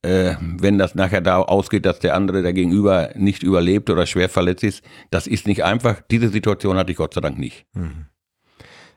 Äh, 0.02 0.34
wenn 0.40 0.78
das 0.78 0.94
nachher 0.94 1.20
da 1.20 1.38
ausgeht, 1.38 1.86
dass 1.86 2.00
der 2.00 2.14
andere, 2.14 2.42
der 2.42 2.52
Gegenüber, 2.52 3.10
nicht 3.14 3.42
überlebt 3.42 3.90
oder 3.90 4.06
schwer 4.06 4.28
verletzt 4.28 4.64
ist, 4.64 4.84
das 5.10 5.26
ist 5.26 5.46
nicht 5.46 5.64
einfach. 5.64 6.00
Diese 6.10 6.28
Situation 6.28 6.76
hatte 6.76 6.90
ich 6.90 6.98
Gott 6.98 7.14
sei 7.14 7.20
Dank 7.20 7.38
nicht. 7.38 7.64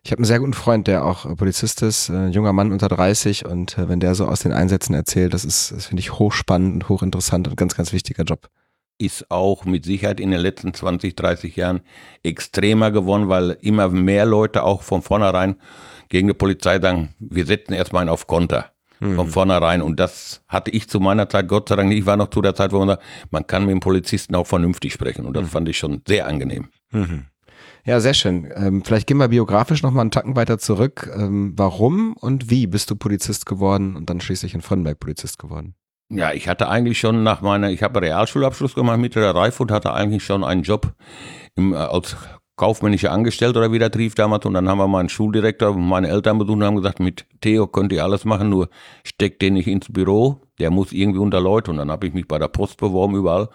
Ich 0.04 0.12
habe 0.12 0.20
einen 0.20 0.26
sehr 0.26 0.40
guten 0.40 0.54
Freund, 0.54 0.88
der 0.88 1.06
auch 1.06 1.26
äh, 1.26 1.36
Polizist 1.36 1.82
ist, 1.84 2.10
äh, 2.10 2.28
junger 2.28 2.54
Mann 2.54 2.72
unter 2.72 2.88
30 2.88 3.46
und 3.46 3.78
äh, 3.78 3.88
wenn 3.88 4.00
der 4.00 4.16
so 4.16 4.26
aus 4.26 4.40
den 4.40 4.52
Einsätzen 4.52 4.96
erzählt, 4.96 5.34
das 5.34 5.46
ist, 5.46 5.72
das 5.72 5.86
finde 5.86 6.02
ich 6.02 6.18
hochspannend 6.18 6.74
und 6.74 6.90
hochinteressant 6.90 7.48
und 7.48 7.56
ganz, 7.56 7.76
ganz 7.76 7.94
wichtiger 7.94 8.24
Job. 8.24 8.50
ist 8.98 9.30
auch 9.32 9.66
mit 9.66 9.86
Sicherheit 9.86 10.20
in 10.20 10.32
den 10.32 10.40
letzten 10.40 10.74
20, 10.74 11.16
30 11.16 11.56
Jahren 11.56 11.82
extremer 12.24 12.92
geworden, 12.92 13.30
weil 13.30 13.58
immer 13.62 13.90
mehr 13.90 14.26
Leute 14.26 14.64
auch 14.64 14.84
von 14.84 15.02
vornherein 15.02 15.56
gegen 16.10 16.28
die 16.28 16.34
Polizei 16.34 16.80
sagen, 16.80 17.16
wir 17.20 17.46
setzen 17.46 17.74
erstmal 17.74 18.02
einen 18.02 18.10
auf 18.10 18.28
Konter. 18.28 18.72
Von 19.16 19.28
vornherein. 19.30 19.82
Und 19.82 20.00
das 20.00 20.44
hatte 20.48 20.70
ich 20.70 20.88
zu 20.88 21.00
meiner 21.00 21.28
Zeit, 21.28 21.48
Gott 21.48 21.70
sei 21.70 21.76
Dank 21.76 21.90
nicht. 21.90 21.98
Ich 21.98 22.06
war 22.06 22.18
noch 22.18 22.30
zu 22.30 22.40
der 22.40 22.54
Zeit, 22.54 22.72
wo 22.72 22.78
man 22.78 22.90
sagt, 22.90 23.04
man 23.32 23.48
kann 23.48 23.66
mit 23.66 23.72
dem 23.72 23.80
Polizisten 23.80 24.36
auch 24.36 24.46
vernünftig 24.46 24.94
sprechen. 24.94 25.26
Und 25.26 25.36
das 25.36 25.50
fand 25.50 25.68
ich 25.70 25.80
schon 25.80 26.04
sehr 26.08 26.28
angenehm. 26.28 26.70
Ja, 27.86 28.00
sehr 28.00 28.14
schön. 28.14 28.52
Ähm, 28.56 28.84
vielleicht 28.84 29.08
gehen 29.08 29.18
wir 29.18 29.28
biografisch 29.30 29.82
noch 29.82 29.92
mal 29.92 30.02
einen 30.02 30.12
Tacken 30.12 30.36
weiter 30.36 30.60
zurück. 30.60 31.10
Ähm, 31.16 31.54
warum 31.56 32.14
und 32.14 32.50
wie 32.50 32.68
bist 32.68 32.92
du 32.92 32.96
Polizist 32.96 33.46
geworden 33.46 33.96
und 33.96 34.10
dann 34.10 34.22
schließlich 34.22 34.54
in 34.54 34.62
Fronnenberg 34.62 35.00
Polizist 35.00 35.40
geworden? 35.40 35.76
Ja, 36.10 36.34
ich 36.34 36.48
hatte 36.48 36.68
eigentlich 36.68 37.00
schon 37.00 37.24
nach 37.24 37.42
meiner, 37.42 37.72
ich 37.72 37.84
habe 37.84 38.02
Realschulabschluss 38.02 38.76
gemacht 38.76 39.00
mit 39.00 39.16
der 39.16 39.34
Reife 39.34 39.64
und 39.64 39.72
hatte 39.72 39.94
eigentlich 39.94 40.24
schon 40.24 40.44
einen 40.44 40.64
Job 40.64 40.94
im, 41.56 41.74
äh, 41.74 41.78
als 41.78 42.18
kaufmännischer 42.58 43.12
Angestellter 43.12 43.60
oder 43.60 43.72
wie 43.72 43.80
der 43.80 43.90
trief 43.90 44.14
damals. 44.14 44.46
Und 44.46 44.54
dann 44.54 44.70
haben 44.70 44.78
wir 44.78 44.88
meinen 44.88 45.10
Schuldirektor 45.10 45.72
und 45.72 45.88
meine 45.88 46.10
Eltern 46.10 46.38
besucht 46.38 46.58
und 46.58 46.64
haben 46.64 46.76
gesagt, 46.76 47.00
mit 47.00 47.26
Theo 47.42 47.66
könnt 47.66 47.92
ihr 47.92 48.04
alles 48.04 48.26
machen, 48.26 48.50
nur 48.50 48.70
steckt 49.04 49.42
den 49.42 49.56
nicht 49.56 49.68
ins 49.68 49.92
Büro. 49.92 50.42
Der 50.62 50.72
muss 50.72 50.94
irgendwie 50.94 51.20
unter 51.20 51.42
Leute. 51.42 51.72
Und 51.72 51.78
dann 51.78 51.92
habe 51.92 52.08
ich 52.08 52.14
mich 52.14 52.28
bei 52.28 52.40
der 52.40 52.48
Post 52.48 52.78
beworben 52.78 53.16
überall. 53.16 53.50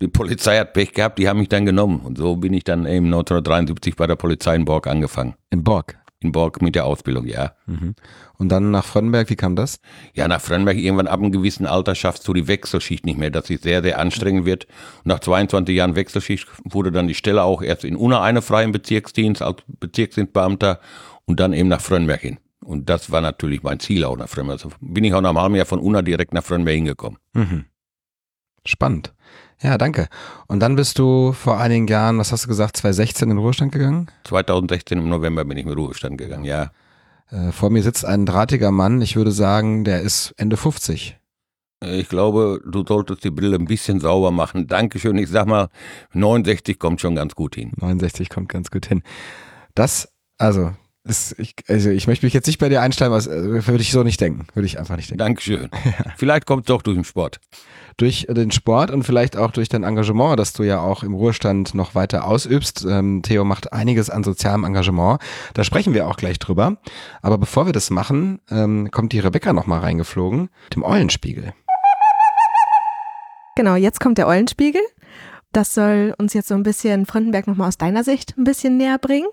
Die 0.00 0.08
Polizei 0.08 0.58
hat 0.58 0.72
Pech 0.72 0.92
gehabt, 0.92 1.18
die 1.18 1.28
haben 1.28 1.40
mich 1.40 1.48
dann 1.48 1.66
genommen. 1.66 2.00
Und 2.00 2.18
so 2.18 2.36
bin 2.36 2.54
ich 2.54 2.64
dann 2.64 2.86
eben 2.86 3.06
1973 3.06 3.96
bei 3.96 4.06
der 4.06 4.16
Polizei 4.16 4.54
in 4.54 4.64
Borg 4.64 4.86
angefangen. 4.86 5.34
In 5.50 5.64
Borg. 5.64 5.98
In 6.22 6.32
Borg 6.32 6.60
mit 6.60 6.74
der 6.74 6.84
Ausbildung, 6.84 7.26
ja. 7.26 7.52
Und 8.36 8.50
dann 8.50 8.70
nach 8.70 8.84
Fronnenberg, 8.84 9.30
wie 9.30 9.36
kam 9.36 9.56
das? 9.56 9.80
Ja, 10.14 10.28
nach 10.28 10.40
Frönnberg 10.40 10.76
irgendwann 10.76 11.06
ab 11.06 11.18
einem 11.18 11.32
gewissen 11.32 11.66
Alter 11.66 11.94
schaffst 11.94 12.28
du 12.28 12.34
die 12.34 12.46
Wechselschicht 12.46 13.06
nicht 13.06 13.18
mehr, 13.18 13.30
dass 13.30 13.46
sie 13.46 13.56
sehr, 13.56 13.82
sehr 13.82 13.98
anstrengend 13.98 14.44
wird. 14.44 14.66
Und 14.98 15.06
nach 15.06 15.20
22 15.20 15.74
Jahren 15.74 15.96
Wechselschicht 15.96 16.46
wurde 16.64 16.92
dann 16.92 17.08
die 17.08 17.14
Stelle 17.14 17.42
auch 17.42 17.62
erst 17.62 17.84
in 17.84 17.96
Unna 17.96 18.22
eine 18.22 18.42
frei 18.42 18.64
im 18.64 18.72
Bezirksdienst 18.72 19.40
als 19.40 19.62
Bezirksdienstbeamter 19.66 20.80
und 21.24 21.40
dann 21.40 21.54
eben 21.54 21.70
nach 21.70 21.80
Frönnberg 21.80 22.20
hin. 22.20 22.38
Und 22.64 22.90
das 22.90 23.10
war 23.10 23.20
natürlich 23.20 23.62
mein 23.62 23.80
Ziel 23.80 24.04
auch 24.04 24.16
nach 24.16 24.28
Frönnberg. 24.28 24.62
Also 24.62 24.70
bin 24.80 25.04
ich 25.04 25.14
auch 25.14 25.20
nach 25.20 25.30
einem 25.30 25.40
halben 25.40 25.54
Jahr 25.54 25.66
von 25.66 25.78
Unna 25.78 26.02
direkt 26.02 26.34
nach 26.34 26.44
Frönnberg 26.44 26.74
hingekommen. 26.76 27.18
Mhm. 27.32 27.64
Spannend. 28.66 29.14
Ja, 29.62 29.78
danke. 29.78 30.08
Und 30.46 30.60
dann 30.60 30.76
bist 30.76 30.98
du 30.98 31.32
vor 31.32 31.58
einigen 31.58 31.86
Jahren, 31.86 32.18
was 32.18 32.32
hast 32.32 32.44
du 32.44 32.48
gesagt, 32.48 32.76
2016 32.78 33.30
in 33.30 33.36
den 33.36 33.42
Ruhestand 33.42 33.72
gegangen? 33.72 34.10
2016 34.24 34.98
im 34.98 35.08
November 35.08 35.44
bin 35.44 35.56
ich 35.56 35.64
in 35.64 35.70
den 35.70 35.78
Ruhestand 35.78 36.18
gegangen, 36.18 36.44
ja. 36.44 36.70
Äh, 37.30 37.52
vor 37.52 37.70
mir 37.70 37.82
sitzt 37.82 38.04
ein 38.04 38.26
drahtiger 38.26 38.70
Mann. 38.70 39.02
Ich 39.02 39.16
würde 39.16 39.32
sagen, 39.32 39.84
der 39.84 40.00
ist 40.00 40.34
Ende 40.36 40.56
50. 40.56 41.18
Ich 41.82 42.08
glaube, 42.08 42.60
du 42.66 42.84
solltest 42.86 43.24
die 43.24 43.30
Brille 43.30 43.56
ein 43.56 43.64
bisschen 43.64 44.00
sauber 44.00 44.30
machen. 44.30 44.66
Dankeschön. 44.66 45.16
Ich 45.16 45.30
sag 45.30 45.46
mal, 45.46 45.68
69 46.12 46.78
kommt 46.78 47.00
schon 47.00 47.14
ganz 47.14 47.34
gut 47.34 47.54
hin. 47.54 47.72
69 47.76 48.28
kommt 48.28 48.50
ganz 48.50 48.70
gut 48.70 48.86
hin. 48.86 49.02
Das, 49.74 50.12
also, 50.36 50.72
ist, 51.04 51.38
ich, 51.38 51.54
also 51.66 51.90
ich 51.90 52.06
möchte 52.06 52.26
mich 52.26 52.34
jetzt 52.34 52.46
nicht 52.46 52.58
bei 52.58 52.68
dir 52.68 52.82
einstellen, 52.82 53.10
was 53.10 53.26
äh, 53.26 53.66
würde 53.66 53.80
ich 53.80 53.90
so 53.90 54.02
nicht 54.02 54.20
denken. 54.20 54.46
Würde 54.54 54.66
ich 54.66 54.78
einfach 54.78 54.96
nicht 54.96 55.10
denken. 55.10 55.18
Dankeschön. 55.18 55.70
Vielleicht 56.16 56.46
kommt 56.46 56.64
es 56.64 56.66
doch 56.66 56.82
durch 56.82 56.96
den 56.96 57.04
Sport. 57.04 57.40
Durch 57.96 58.26
den 58.30 58.50
Sport 58.50 58.90
und 58.90 59.02
vielleicht 59.02 59.36
auch 59.36 59.50
durch 59.50 59.68
dein 59.68 59.82
Engagement, 59.82 60.38
das 60.38 60.54
du 60.54 60.62
ja 60.62 60.80
auch 60.80 61.02
im 61.02 61.12
Ruhestand 61.12 61.74
noch 61.74 61.94
weiter 61.94 62.26
ausübst. 62.26 62.86
Ähm, 62.88 63.20
Theo 63.22 63.44
macht 63.44 63.74
einiges 63.74 64.08
an 64.08 64.24
sozialem 64.24 64.64
Engagement. 64.64 65.20
Da 65.52 65.64
sprechen 65.64 65.92
wir 65.92 66.08
auch 66.08 66.16
gleich 66.16 66.38
drüber. 66.38 66.78
Aber 67.20 67.36
bevor 67.36 67.66
wir 67.66 67.74
das 67.74 67.90
machen, 67.90 68.40
ähm, 68.50 68.90
kommt 68.90 69.12
die 69.12 69.18
Rebecca 69.18 69.52
nochmal 69.52 69.80
reingeflogen, 69.80 70.48
dem 70.74 70.82
Eulenspiegel. 70.82 71.52
Genau, 73.56 73.74
jetzt 73.74 74.00
kommt 74.00 74.16
der 74.16 74.26
Eulenspiegel. 74.26 74.80
Das 75.52 75.74
soll 75.74 76.14
uns 76.16 76.32
jetzt 76.32 76.48
so 76.48 76.54
ein 76.54 76.62
bisschen 76.62 77.06
Frontenberg 77.06 77.46
nochmal 77.48 77.68
aus 77.68 77.76
deiner 77.76 78.04
Sicht 78.04 78.38
ein 78.38 78.44
bisschen 78.44 78.76
näher 78.76 78.98
bringen. 78.98 79.28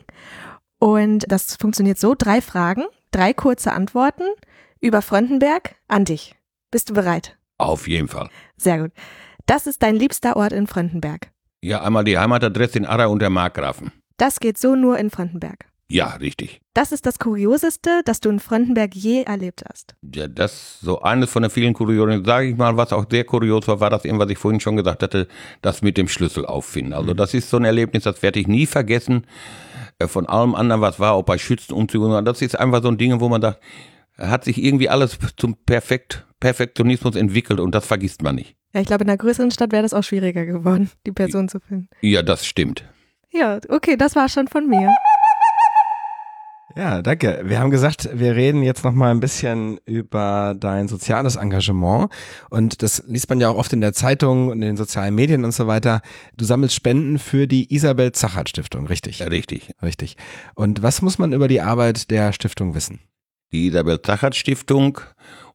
Und 0.80 1.26
das 1.32 1.56
funktioniert 1.56 1.98
so, 1.98 2.16
drei 2.18 2.42
Fragen, 2.42 2.84
drei 3.12 3.34
kurze 3.34 3.74
Antworten 3.74 4.24
über 4.80 5.02
Frontenberg 5.02 5.76
an 5.88 6.06
dich. 6.06 6.36
Bist 6.72 6.90
du 6.90 6.94
bereit? 6.94 7.38
Auf 7.58 7.88
jeden 7.88 8.08
Fall. 8.08 8.30
Sehr 8.58 8.80
gut. 8.80 8.92
Das 9.46 9.66
ist 9.66 9.82
dein 9.82 9.96
liebster 9.96 10.36
Ort 10.36 10.52
in 10.52 10.68
Frontenberg. 10.68 11.32
Ja, 11.62 11.82
einmal 11.82 12.04
die 12.04 12.18
Heimatadresse 12.18 12.78
in 12.78 12.86
Arra 12.86 13.08
und 13.08 13.20
der 13.20 13.30
Markgrafen. 13.30 13.92
Das 14.18 14.40
geht 14.40 14.58
so 14.58 14.76
nur 14.76 14.98
in 15.00 15.10
Frontenberg. 15.10 15.66
Ja, 15.90 16.08
richtig. 16.16 16.60
Das 16.74 16.92
ist 16.92 17.06
das 17.06 17.18
Kurioseste, 17.18 18.02
das 18.04 18.20
du 18.20 18.30
in 18.30 18.40
Frontenberg 18.40 18.94
je 18.94 19.24
erlebt 19.24 19.64
hast. 19.68 19.96
Ja, 20.14 20.28
das 20.28 20.80
so 20.82 21.02
eines 21.02 21.30
von 21.30 21.44
den 21.44 21.50
vielen 21.50 21.74
Kuriosen. 21.74 22.26
Sage 22.26 22.50
ich 22.50 22.58
mal, 22.58 22.76
was 22.76 22.92
auch 22.92 23.06
sehr 23.10 23.24
kurios 23.24 23.68
war, 23.70 23.80
war 23.80 23.90
das 23.90 24.04
eben, 24.04 24.20
was 24.20 24.30
ich 24.30 24.38
vorhin 24.38 24.60
schon 24.60 24.76
gesagt 24.76 25.02
hatte, 25.02 25.30
das 25.62 25.82
mit 25.82 25.98
dem 25.98 26.10
Schlüssel 26.10 26.46
auffinden. 26.46 26.94
Also 26.94 27.14
das 27.14 27.34
ist 27.34 27.50
so 27.50 27.56
ein 27.56 27.64
Erlebnis, 27.64 28.04
das 28.04 28.22
werde 28.22 28.40
ich 28.40 28.48
nie 28.48 28.66
vergessen. 28.66 29.26
Äh, 30.00 30.08
von 30.08 30.26
allem 30.28 30.56
anderen 30.56 30.82
was 30.82 31.00
war, 31.00 31.18
ob 31.18 31.26
bei 31.26 31.38
Schützenumzügen. 31.38 32.24
Das 32.26 32.42
ist 32.42 32.58
einfach 32.60 32.82
so 32.82 32.90
ein 32.90 32.98
Ding, 32.98 33.20
wo 33.20 33.30
man 33.30 33.42
sagt, 33.42 33.62
hat 34.18 34.44
sich 34.44 34.64
irgendwie 34.64 34.90
alles 34.90 35.18
zum 35.38 35.56
Perfekt, 35.66 36.26
Perfektionismus 36.40 37.16
entwickelt 37.16 37.60
und 37.60 37.74
das 37.74 37.86
vergisst 37.86 38.22
man 38.24 38.36
nicht. 38.36 38.56
Ja, 38.74 38.82
ich 38.82 38.88
glaube, 38.88 39.04
in 39.04 39.10
einer 39.10 39.18
größeren 39.18 39.52
Stadt 39.52 39.72
wäre 39.72 39.84
das 39.84 39.94
auch 39.94 40.04
schwieriger 40.04 40.46
geworden, 40.46 40.90
die 41.06 41.12
Person 41.12 41.50
zu 41.50 41.60
finden. 41.60 41.90
Ja, 42.02 42.22
das 42.22 42.46
stimmt. 42.46 42.84
Ja, 43.32 43.60
okay, 43.70 43.98
das 43.98 44.16
war 44.16 44.30
schon 44.30 44.48
von 44.48 44.68
mir. 44.68 44.90
Ja, 46.76 47.02
danke. 47.02 47.42
Wir 47.46 47.60
haben 47.60 47.72
gesagt, 47.72 48.10
wir 48.14 48.36
reden 48.36 48.62
jetzt 48.62 48.84
noch 48.84 48.92
mal 48.92 49.12
ein 49.12 49.20
bisschen 49.20 49.80
über 49.86 50.54
dein 50.60 50.88
soziales 50.88 51.36
Engagement 51.36 52.12
und 52.50 52.84
das 52.84 53.04
liest 53.08 53.30
man 53.30 53.40
ja 53.40 53.50
auch 53.50 53.56
oft 53.56 53.72
in 53.74 53.82
der 53.82 53.94
Zeitung 53.94 54.50
und 54.50 54.62
in 54.62 54.68
den 54.68 54.78
sozialen 54.78 55.16
Medien 55.16 55.46
und 55.46 55.54
so 55.54 55.68
weiter. 55.68 56.02
Du 56.36 56.46
sammelst 56.46 56.76
Spenden 56.76 57.20
für 57.20 57.48
die 57.48 57.74
Isabel 57.74 58.12
Zachert 58.12 58.50
Stiftung, 58.50 58.86
richtig? 58.88 59.20
Ja, 59.20 59.28
richtig. 59.28 59.72
Richtig. 59.82 60.18
Und 60.56 60.84
was 60.84 61.02
muss 61.02 61.18
man 61.18 61.32
über 61.32 61.48
die 61.48 61.62
Arbeit 61.62 62.12
der 62.12 62.34
Stiftung 62.34 62.76
wissen? 62.76 63.00
Die 63.54 63.68
Isabel 63.68 64.02
Zachert 64.02 64.36
Stiftung 64.36 65.00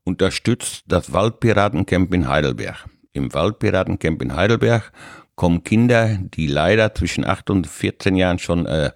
unterstützt 0.04 0.84
das 0.88 1.12
Waldpiratencamp 1.12 2.12
in 2.14 2.26
Heidelberg. 2.26 2.86
Im 3.12 3.32
Waldpiratencamp 3.34 4.22
in 4.22 4.34
Heidelberg 4.34 4.92
kommen 5.34 5.62
Kinder, 5.62 6.18
die 6.22 6.46
leider 6.46 6.94
zwischen 6.94 7.24
8 7.24 7.50
und 7.50 7.66
14 7.66 8.16
Jahren 8.16 8.38
schon 8.38 8.64
äh, 8.66 8.92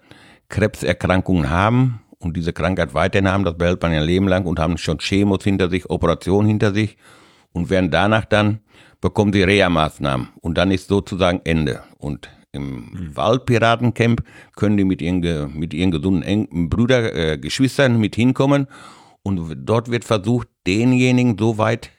Krebserkrankungen 0.48 1.50
haben 1.50 2.00
und 2.26 2.36
diese 2.36 2.52
Krankheit 2.52 2.94
weiterhin 2.94 3.28
haben, 3.28 3.44
das 3.44 3.56
behält 3.56 3.82
man 3.82 3.92
ein 3.92 4.02
Leben 4.02 4.28
lang 4.28 4.44
und 4.46 4.58
haben 4.58 4.78
schon 4.78 4.98
Chemos 4.98 5.42
hinter 5.44 5.70
sich, 5.70 5.88
Operationen 5.88 6.48
hinter 6.48 6.72
sich 6.74 6.96
und 7.52 7.70
werden 7.70 7.90
danach 7.90 8.24
dann, 8.24 8.60
bekommen 9.00 9.32
die 9.32 9.42
Reha-Maßnahmen 9.42 10.28
und 10.40 10.58
dann 10.58 10.70
ist 10.70 10.88
sozusagen 10.88 11.40
Ende. 11.44 11.82
Und 11.98 12.28
im 12.52 12.90
mhm. 12.90 13.16
Waldpiratencamp 13.16 14.22
können 14.56 14.76
die 14.76 14.84
mit 14.84 15.02
ihren, 15.02 15.20
mit 15.58 15.74
ihren 15.74 15.90
gesunden 15.90 16.68
Brüder, 16.68 17.14
äh, 17.14 17.38
Geschwistern 17.38 17.98
mit 17.98 18.16
hinkommen 18.16 18.66
und 19.22 19.56
dort 19.64 19.90
wird 19.90 20.04
versucht, 20.04 20.48
denjenigen 20.66 21.36
so 21.38 21.58
weit 21.58 21.90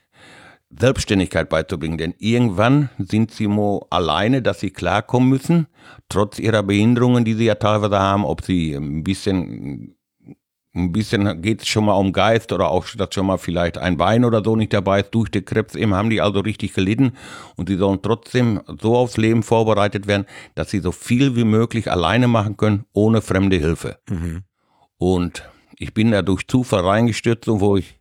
Selbstständigkeit 0.70 1.50
beizubringen. 1.50 1.98
Denn 1.98 2.14
irgendwann 2.18 2.90
sind 2.98 3.32
sie 3.32 3.48
mo 3.48 3.86
alleine, 3.90 4.42
dass 4.42 4.60
sie 4.60 4.72
klarkommen 4.72 5.30
müssen, 5.30 5.68
trotz 6.10 6.40
ihrer 6.40 6.64
Behinderungen, 6.64 7.26
die 7.26 7.34
sie 7.34 7.46
ja 7.46 7.56
teilweise 7.56 8.00
haben, 8.00 8.26
ob 8.26 8.44
sie 8.44 8.74
ein 8.74 9.04
bisschen 9.04 9.97
ein 10.78 10.92
bisschen 10.92 11.42
geht 11.42 11.62
es 11.62 11.68
schon 11.68 11.86
mal 11.86 11.94
um 11.94 12.14
Geist 12.14 12.54
oder 12.54 12.70
auch, 12.70 12.86
dass 12.96 13.14
schon 13.14 13.26
mal 13.26 13.38
vielleicht 13.38 13.78
ein 13.78 13.98
Bein 13.98 14.24
oder 14.24 14.44
so 14.44 14.56
nicht 14.56 14.74
dabei 14.74 15.02
ist. 15.02 15.12
Durch 15.12 15.30
den 15.30 15.46
Krebs 15.46 15.76
eben 15.76 15.94
haben 15.94 16.10
die 16.10 16.22
also 16.22 16.40
richtig 16.40 16.74
gelitten 16.74 17.14
und 17.56 17.70
sie 17.70 17.78
sollen 17.78 18.02
trotzdem 18.02 18.62
so 18.80 18.96
aufs 18.96 19.18
Leben 19.18 19.44
vorbereitet 19.44 20.08
werden, 20.08 20.26
dass 20.56 20.70
sie 20.70 20.80
so 20.80 20.92
viel 20.92 21.36
wie 21.36 21.44
möglich 21.44 21.92
alleine 21.92 22.28
machen 22.28 22.58
können, 22.58 22.86
ohne 22.94 23.22
fremde 23.22 23.58
Hilfe. 23.58 23.98
Mhm. 24.10 24.44
Und 24.98 25.44
ich 25.78 25.94
bin 25.94 26.12
da 26.12 26.22
durch 26.22 26.48
Zufall 26.48 26.82
reingestürzt 26.82 27.48
und 27.48 27.60
wo 27.60 27.78
ich 27.78 28.00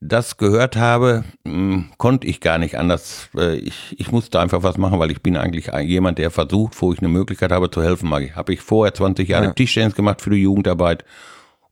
das 0.00 0.36
gehört 0.36 0.76
habe, 0.76 1.24
hm, 1.44 1.90
konnte 1.98 2.26
ich 2.26 2.40
gar 2.40 2.58
nicht 2.58 2.78
anders. 2.78 3.28
Äh, 3.36 3.56
ich, 3.56 3.96
ich 3.98 4.12
musste 4.12 4.40
einfach 4.40 4.62
was 4.62 4.78
machen, 4.78 4.98
weil 4.98 5.10
ich 5.10 5.22
bin 5.22 5.36
eigentlich 5.36 5.70
jemand, 5.84 6.18
der 6.18 6.30
versucht, 6.30 6.80
wo 6.80 6.92
ich 6.92 7.00
eine 7.00 7.08
Möglichkeit 7.08 7.50
habe 7.50 7.70
zu 7.70 7.82
helfen. 7.82 8.10
Habe 8.12 8.52
ich 8.52 8.60
vorher 8.60 8.94
20 8.94 9.28
Jahre 9.28 9.46
ja. 9.46 9.52
Tischtennis 9.52 9.94
gemacht 9.94 10.22
für 10.22 10.30
die 10.30 10.42
Jugendarbeit 10.42 11.04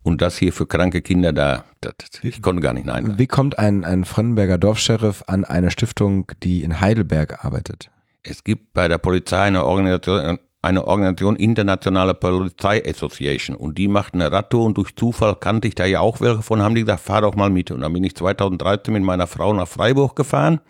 und 0.07 0.23
das 0.23 0.39
hier 0.39 0.53
für 0.53 0.67
kranke 0.67 1.03
Kinder 1.03 1.33
da, 1.33 1.65
das, 1.81 1.95
ich 2.23 2.41
konnte 2.41 2.63
gar 2.63 2.73
nicht 2.73 2.87
nein. 2.87 3.19
Wie 3.19 3.27
kommt 3.27 3.59
ein, 3.59 3.85
ein 3.85 4.05
Frönnenberger 4.05 4.57
Dorfscheriff 4.57 5.25
an 5.27 5.45
eine 5.45 5.73
Stiftung, 5.73 6.31
die 6.45 6.63
in 6.63 6.81
Heidelberg 6.81 7.45
arbeitet? 7.45 7.91
Es 8.23 8.45
gibt 8.45 8.73
bei 8.73 8.87
der 8.87 8.99
Polizei 8.99 9.43
eine 9.43 9.65
Organisation, 9.65 10.39
eine 10.63 10.87
Organisation 10.87 11.35
Internationale 11.35 12.15
Polizei 12.15 12.85
Association 12.87 13.57
und 13.57 13.79
die 13.79 13.89
macht 13.89 14.15
eine 14.15 14.31
Radtour 14.31 14.65
und 14.65 14.79
durch 14.79 14.95
Zufall 14.95 15.35
kannte 15.35 15.67
ich 15.67 15.75
da 15.75 15.85
ja 15.85 15.99
auch 15.99 16.21
welche 16.21 16.43
von, 16.43 16.63
haben 16.63 16.77
die 16.77 16.83
gesagt, 16.83 17.01
fahr 17.01 17.23
doch 17.23 17.35
mal 17.35 17.51
mit. 17.51 17.73
Und 17.73 17.81
dann 17.81 17.93
bin 17.93 18.05
ich 18.05 18.15
2013 18.15 18.95
mit 18.95 19.03
meiner 19.03 19.27
Frau 19.27 19.53
nach 19.53 19.67
Freiburg 19.67 20.15
gefahren. 20.15 20.61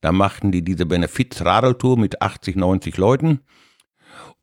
Da 0.00 0.12
machten 0.12 0.50
die 0.50 0.62
diese 0.62 0.86
Benefiz-Radeltour 0.86 1.98
mit 1.98 2.22
80, 2.22 2.56
90 2.56 2.96
Leuten. 2.96 3.40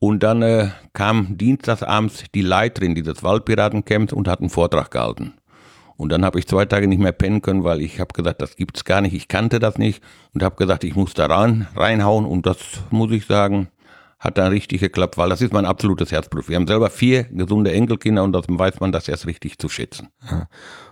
Und 0.06 0.22
dann 0.22 0.44
äh, 0.44 0.68
kam 0.94 1.36
dienstagsabends 1.36 2.26
die 2.36 2.44
Leiterin 2.44 2.94
dieses 2.94 3.24
Waldpiratencamps 3.24 4.14
und 4.14 4.28
hat 4.28 4.40
einen 4.40 4.52
Vortrag 4.52 4.92
gehalten. 4.92 5.34
Und 5.98 6.12
dann 6.12 6.24
habe 6.24 6.38
ich 6.38 6.46
zwei 6.46 6.66
Tage 6.66 6.88
nicht 6.88 7.02
mehr 7.02 7.12
pennen 7.12 7.42
können, 7.42 7.64
weil 7.64 7.82
ich 7.82 8.00
habe 8.00 8.14
gesagt, 8.14 8.40
das 8.40 8.56
gibt's 8.56 8.86
gar 8.86 9.02
nicht, 9.02 9.16
ich 9.16 9.28
kannte 9.28 9.58
das 9.58 9.80
nicht 9.80 10.04
und 10.36 10.44
habe 10.44 10.58
gesagt, 10.58 10.84
ich 10.84 10.96
muss 10.96 11.16
da 11.16 11.26
rein, 11.26 11.66
reinhauen 11.76 12.28
und 12.28 12.46
das 12.46 12.58
muss 12.92 13.12
ich 13.14 13.26
sagen, 13.26 13.70
hat 14.20 14.38
dann 14.38 14.50
richtig 14.50 14.82
geklappt, 14.82 15.18
weil 15.18 15.30
das 15.30 15.42
ist 15.42 15.54
mein 15.54 15.66
absolutes 15.66 16.12
Herzblut. 16.12 16.50
Wir 16.50 16.58
haben 16.58 16.68
selber 16.68 16.92
vier 16.92 17.24
gesunde 17.24 17.72
Enkelkinder 17.72 18.24
und 18.24 18.34
das 18.34 18.46
weiß 18.48 18.82
man 18.82 18.92
das 18.92 19.08
erst 19.08 19.26
richtig 19.26 19.58
zu 19.58 19.70
schätzen. 19.70 20.10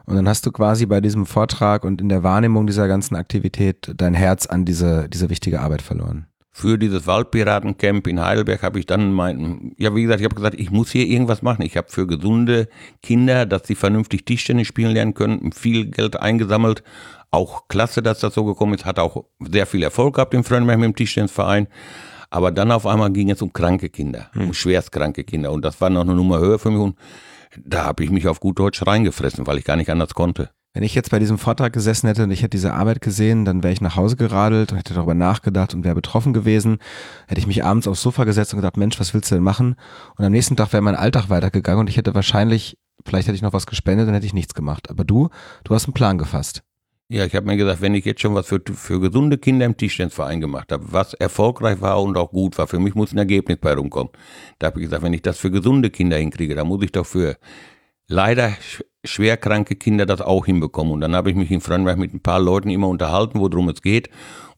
Und 0.07 0.15
dann 0.15 0.27
hast 0.27 0.47
du 0.47 0.51
quasi 0.51 0.87
bei 0.87 1.01
diesem 1.01 1.27
Vortrag 1.27 1.85
und 1.85 2.01
in 2.01 2.09
der 2.09 2.23
Wahrnehmung 2.23 2.65
dieser 2.65 2.87
ganzen 2.87 3.15
Aktivität 3.15 3.93
dein 3.95 4.15
Herz 4.15 4.47
an 4.47 4.65
diese, 4.65 5.07
diese 5.07 5.29
wichtige 5.29 5.61
Arbeit 5.61 5.83
verloren 5.83 6.25
für 6.55 6.77
dieses 6.77 7.07
Waldpiratencamp 7.07 8.05
in 8.05 8.21
Heidelberg 8.21 8.61
habe 8.61 8.77
ich 8.77 8.85
dann 8.85 9.11
mein, 9.11 9.73
ja 9.79 9.95
wie 9.95 10.03
gesagt, 10.03 10.19
ich 10.19 10.25
habe 10.25 10.35
gesagt, 10.35 10.59
ich 10.59 10.69
muss 10.69 10.91
hier 10.91 11.07
irgendwas 11.07 11.41
machen. 11.41 11.63
Ich 11.63 11.75
habe 11.75 11.89
für 11.89 12.05
gesunde 12.05 12.69
Kinder, 13.01 13.47
dass 13.47 13.65
sie 13.65 13.73
vernünftig 13.73 14.23
Tischtennis 14.23 14.67
spielen 14.67 14.91
lernen 14.91 15.15
können, 15.15 15.51
viel 15.51 15.87
Geld 15.87 16.15
eingesammelt. 16.15 16.83
Auch 17.31 17.67
klasse, 17.67 18.03
dass 18.03 18.19
das 18.19 18.35
so 18.35 18.45
gekommen 18.45 18.75
ist, 18.75 18.85
hat 18.85 18.99
auch 18.99 19.25
sehr 19.39 19.65
viel 19.65 19.81
Erfolg 19.81 20.15
gehabt 20.15 20.35
im 20.35 20.43
Frönnberg 20.43 20.77
mit 20.77 20.85
dem 20.85 20.95
Tischtennisverein. 20.95 21.67
Aber 22.29 22.51
dann 22.51 22.71
auf 22.71 22.85
einmal 22.85 23.11
ging 23.11 23.31
es 23.31 23.41
um 23.41 23.51
kranke 23.51 23.89
Kinder, 23.89 24.29
hm. 24.33 24.43
um 24.43 24.53
schwerstkranke 24.53 25.23
Kinder. 25.23 25.51
Und 25.51 25.65
das 25.65 25.81
war 25.81 25.89
noch 25.89 26.01
eine 26.01 26.13
Nummer 26.13 26.37
höher 26.37 26.59
für 26.59 26.69
mich. 26.69 26.79
Und 26.79 26.95
da 27.65 27.85
habe 27.85 28.03
ich 28.03 28.11
mich 28.11 28.27
auf 28.27 28.39
gut 28.39 28.59
Deutsch 28.59 28.85
reingefressen, 28.85 29.47
weil 29.47 29.57
ich 29.57 29.65
gar 29.65 29.75
nicht 29.75 29.89
anders 29.89 30.13
konnte. 30.13 30.51
Wenn 30.73 30.81
ich 30.81 30.95
jetzt 30.95 31.11
bei 31.11 31.19
diesem 31.19 31.37
Vortrag 31.37 31.71
gesessen 31.71 32.07
hätte 32.07 32.23
und 32.23 32.31
ich 32.31 32.39
hätte 32.39 32.57
diese 32.57 32.73
Arbeit 32.73 32.99
gesehen, 32.99 33.45
dann 33.45 33.61
wäre 33.61 33.71
ich 33.71 33.81
nach 33.81 33.95
Hause 33.95 34.15
geradelt 34.15 34.71
und 34.71 34.79
hätte 34.79 34.95
darüber 34.95 35.13
nachgedacht 35.13 35.75
und 35.75 35.83
wäre 35.83 35.93
betroffen 35.93 36.33
gewesen. 36.33 36.79
Hätte 37.27 37.39
ich 37.39 37.45
mich 37.45 37.63
abends 37.63 37.87
aufs 37.87 38.01
Sofa 38.01 38.23
gesetzt 38.23 38.53
und 38.53 38.59
gedacht, 38.59 38.75
Mensch, 38.75 38.99
was 38.99 39.13
willst 39.13 39.29
du 39.29 39.35
denn 39.35 39.43
machen? 39.43 39.75
Und 40.17 40.25
am 40.25 40.31
nächsten 40.31 40.55
Tag 40.55 40.73
wäre 40.73 40.81
mein 40.81 40.95
Alltag 40.95 41.29
weitergegangen 41.29 41.81
und 41.81 41.89
ich 41.91 41.97
hätte 41.97 42.15
wahrscheinlich, 42.15 42.79
vielleicht 43.05 43.27
hätte 43.27 43.35
ich 43.35 43.43
noch 43.43 43.53
was 43.53 43.67
gespendet, 43.67 44.07
dann 44.07 44.15
hätte 44.15 44.25
ich 44.25 44.33
nichts 44.33 44.55
gemacht. 44.55 44.89
Aber 44.89 45.03
du, 45.03 45.29
du 45.63 45.75
hast 45.75 45.85
einen 45.85 45.93
Plan 45.93 46.17
gefasst. 46.17 46.63
Ja, 47.07 47.23
ich 47.23 47.35
habe 47.35 47.45
mir 47.45 47.57
gesagt, 47.57 47.81
wenn 47.81 47.93
ich 47.93 48.05
jetzt 48.05 48.21
schon 48.21 48.33
was 48.33 48.47
für, 48.47 48.59
für 48.73 48.99
gesunde 48.99 49.37
Kinder 49.37 49.67
im 49.67 49.77
Tischtennisverein 49.77 50.41
gemacht 50.41 50.71
habe, 50.71 50.85
was 50.91 51.13
erfolgreich 51.13 51.81
war 51.81 52.01
und 52.01 52.17
auch 52.17 52.31
gut 52.31 52.57
war, 52.57 52.65
für 52.65 52.79
mich 52.79 52.95
muss 52.95 53.11
ein 53.11 53.19
Ergebnis 53.19 53.59
bei 53.61 53.75
rumkommen. 53.75 54.11
Da 54.57 54.67
habe 54.67 54.79
ich 54.79 54.85
gesagt, 54.85 55.03
wenn 55.03 55.13
ich 55.13 55.21
das 55.21 55.37
für 55.37 55.51
gesunde 55.51 55.91
Kinder 55.91 56.17
hinkriege, 56.17 56.55
dann 56.55 56.65
muss 56.65 56.81
ich 56.81 56.91
doch 56.91 57.05
für 57.05 57.37
leider 58.07 58.53
schwerkranke 59.03 59.75
Kinder 59.75 60.05
das 60.05 60.21
auch 60.21 60.45
hinbekommen. 60.45 60.93
Und 60.93 61.01
dann 61.01 61.15
habe 61.15 61.29
ich 61.29 61.35
mich 61.35 61.51
in 61.51 61.61
Frankreich 61.61 61.97
mit 61.97 62.13
ein 62.13 62.21
paar 62.21 62.39
Leuten 62.39 62.69
immer 62.69 62.87
unterhalten, 62.87 63.39
worum 63.39 63.69
es 63.69 63.81
geht. 63.81 64.09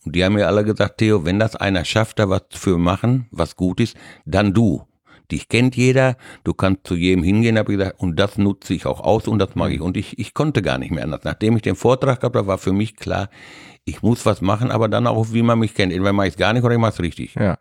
Und 0.05 0.15
die 0.15 0.23
haben 0.23 0.33
mir 0.33 0.47
alle 0.47 0.63
gesagt, 0.63 0.99
Theo, 0.99 1.25
wenn 1.25 1.39
das 1.39 1.55
einer 1.55 1.83
schafft, 1.83 2.19
da 2.19 2.29
was 2.29 2.43
für 2.51 2.77
machen, 2.77 3.27
was 3.31 3.55
gut 3.55 3.79
ist, 3.79 3.97
dann 4.25 4.53
du. 4.53 4.83
Dich 5.31 5.49
kennt 5.49 5.75
jeder, 5.75 6.17
du 6.43 6.53
kannst 6.53 6.85
zu 6.85 6.95
jedem 6.95 7.23
hingehen, 7.23 7.57
habe 7.57 7.73
ich 7.73 7.79
gesagt, 7.79 7.99
und 7.99 8.19
das 8.19 8.37
nutze 8.37 8.75
ich 8.75 8.85
auch 8.85 8.99
aus 8.99 9.27
und 9.27 9.39
das 9.39 9.55
mag 9.55 9.71
ich. 9.71 9.81
Und 9.81 9.97
ich, 9.97 10.19
ich 10.19 10.35
konnte 10.35 10.61
gar 10.61 10.77
nicht 10.77 10.91
mehr 10.91 11.03
anders. 11.03 11.21
Nachdem 11.23 11.55
ich 11.55 11.63
den 11.63 11.75
Vortrag 11.75 12.19
gehabt 12.19 12.35
habe, 12.35 12.47
war 12.47 12.59
für 12.59 12.73
mich 12.73 12.95
klar, 12.95 13.29
ich 13.85 14.03
muss 14.03 14.25
was 14.27 14.41
machen, 14.41 14.71
aber 14.71 14.87
dann 14.87 15.07
auch, 15.07 15.27
wie 15.31 15.41
man 15.41 15.59
mich 15.59 15.73
kennt. 15.73 15.91
Entweder 15.91 16.13
mache 16.13 16.27
ich 16.27 16.33
es 16.33 16.37
gar 16.37 16.53
nicht 16.53 16.63
oder 16.63 16.75
ich 16.75 16.79
mache 16.79 16.93
es 16.93 16.99
richtig. 16.99 17.35
Ja. 17.35 17.57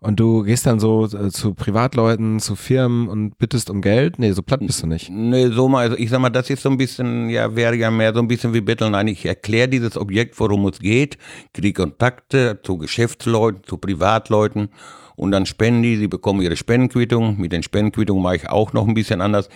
Und 0.00 0.20
du 0.20 0.42
gehst 0.42 0.66
dann 0.66 0.78
so 0.78 1.06
äh, 1.06 1.30
zu 1.30 1.54
Privatleuten, 1.54 2.38
zu 2.38 2.54
Firmen 2.54 3.08
und 3.08 3.38
bittest 3.38 3.70
um 3.70 3.80
Geld? 3.80 4.18
Nee, 4.18 4.32
so 4.32 4.42
platt 4.42 4.60
bist 4.60 4.82
du 4.82 4.86
nicht. 4.86 5.10
Nee, 5.10 5.48
so 5.48 5.68
mal, 5.68 5.80
also 5.80 5.96
ich 5.96 6.10
sag 6.10 6.20
mal, 6.20 6.30
das 6.30 6.50
ist 6.50 6.62
so 6.62 6.68
ein 6.68 6.76
bisschen, 6.76 7.30
ja, 7.30 7.56
wäre 7.56 7.74
ja 7.76 7.90
mehr 7.90 8.12
so 8.12 8.20
ein 8.20 8.28
bisschen 8.28 8.52
wie 8.52 8.60
Betteln. 8.60 8.92
Nein, 8.92 9.08
ich 9.08 9.24
erkläre 9.24 9.68
dieses 9.68 9.96
Objekt, 9.96 10.38
worum 10.38 10.66
es 10.66 10.78
geht, 10.78 11.16
kriege 11.54 11.82
Kontakte 11.82 12.60
zu 12.62 12.76
Geschäftsleuten, 12.76 13.62
zu 13.64 13.78
Privatleuten 13.78 14.68
und 15.16 15.30
dann 15.30 15.46
spenden 15.46 15.82
die, 15.82 15.96
sie 15.96 16.08
bekommen 16.08 16.42
ihre 16.42 16.56
Spendenquittung. 16.56 17.40
Mit 17.40 17.52
den 17.52 17.62
Spendenquittungen 17.62 18.22
mache 18.22 18.36
ich 18.36 18.48
auch 18.48 18.74
noch 18.74 18.86
ein 18.86 18.94
bisschen 18.94 19.22
anders. 19.22 19.48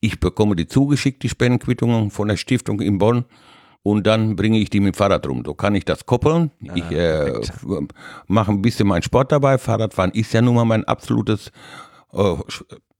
Ich 0.00 0.20
bekomme 0.20 0.54
die 0.54 0.68
zugeschickt, 0.68 1.22
die 1.22 1.28
Spendenquittungen 1.28 2.10
von 2.10 2.28
der 2.28 2.36
Stiftung 2.36 2.80
in 2.80 2.98
Bonn 2.98 3.24
und 3.82 4.06
dann 4.06 4.36
bringe 4.36 4.58
ich 4.58 4.70
die 4.70 4.80
mit 4.80 4.94
dem 4.94 4.98
Fahrrad 4.98 5.26
rum. 5.26 5.42
So 5.44 5.54
kann 5.54 5.74
ich 5.74 5.84
das 5.84 6.04
koppeln. 6.04 6.50
Ah, 6.68 6.72
ich 6.74 6.90
äh, 6.90 7.32
mache 8.26 8.52
ein 8.52 8.62
bisschen 8.62 8.86
meinen 8.86 9.02
Sport 9.02 9.32
dabei. 9.32 9.58
Fahrradfahren 9.58 10.10
ist 10.12 10.32
ja 10.32 10.42
nun 10.42 10.54
mal 10.54 10.64
mein 10.64 10.84
absolutes 10.84 11.50
äh, 12.12 12.36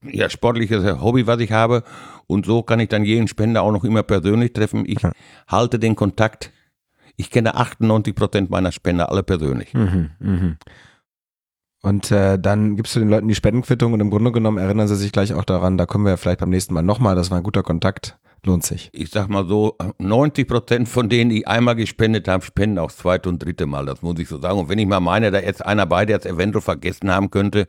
ja, 0.03 0.29
sportliches 0.29 0.83
Hobby, 1.01 1.27
was 1.27 1.39
ich 1.39 1.51
habe. 1.51 1.83
Und 2.25 2.45
so 2.45 2.63
kann 2.63 2.79
ich 2.79 2.89
dann 2.89 3.05
jeden 3.05 3.27
Spender 3.27 3.61
auch 3.61 3.71
noch 3.71 3.83
immer 3.83 4.03
persönlich 4.03 4.53
treffen. 4.53 4.83
Ich 4.87 5.01
ja. 5.01 5.11
halte 5.47 5.77
den 5.77 5.95
Kontakt. 5.95 6.51
Ich 7.15 7.29
kenne 7.29 7.55
98 7.55 8.15
Prozent 8.15 8.49
meiner 8.49 8.71
Spender 8.71 9.11
alle 9.11 9.21
persönlich. 9.21 9.73
Mhm, 9.73 10.09
mh. 10.19 10.55
Und 11.83 12.11
äh, 12.11 12.39
dann 12.39 12.75
gibst 12.75 12.95
du 12.95 12.99
den 12.99 13.09
Leuten 13.09 13.27
die 13.27 13.35
Spendenquittung 13.35 13.93
und 13.93 13.99
im 13.99 14.11
Grunde 14.11 14.31
genommen 14.31 14.59
erinnern 14.59 14.87
sie 14.87 14.95
sich 14.95 15.11
gleich 15.11 15.33
auch 15.33 15.43
daran, 15.43 15.77
da 15.77 15.87
kommen 15.87 16.05
wir 16.05 16.17
vielleicht 16.17 16.39
beim 16.39 16.51
nächsten 16.51 16.75
Mal 16.75 16.83
nochmal, 16.83 17.15
das 17.15 17.31
war 17.31 17.37
ein 17.37 17.43
guter 17.43 17.63
Kontakt 17.63 18.19
lohnt 18.43 18.65
sich. 18.65 18.89
Ich 18.91 19.11
sag 19.11 19.29
mal 19.29 19.45
so, 19.45 19.77
90 19.99 20.47
Prozent 20.47 20.89
von 20.89 21.09
denen, 21.09 21.29
die 21.29 21.45
einmal 21.45 21.75
gespendet 21.75 22.27
haben, 22.27 22.41
spenden 22.41 22.79
auch 22.79 22.87
das 22.87 22.97
zweite 22.97 23.29
und 23.29 23.43
dritte 23.43 23.67
Mal. 23.67 23.85
Das 23.85 24.01
muss 24.01 24.17
ich 24.19 24.27
so 24.27 24.39
sagen. 24.39 24.59
Und 24.59 24.69
wenn 24.69 24.79
ich 24.79 24.87
mal 24.87 24.99
meine, 24.99 25.29
da 25.29 25.39
jetzt 25.39 25.63
einer 25.63 25.85
bei, 25.85 26.05
der 26.05 26.17
es 26.17 26.25
eventuell 26.25 26.61
vergessen 26.61 27.11
haben 27.11 27.29
könnte, 27.29 27.67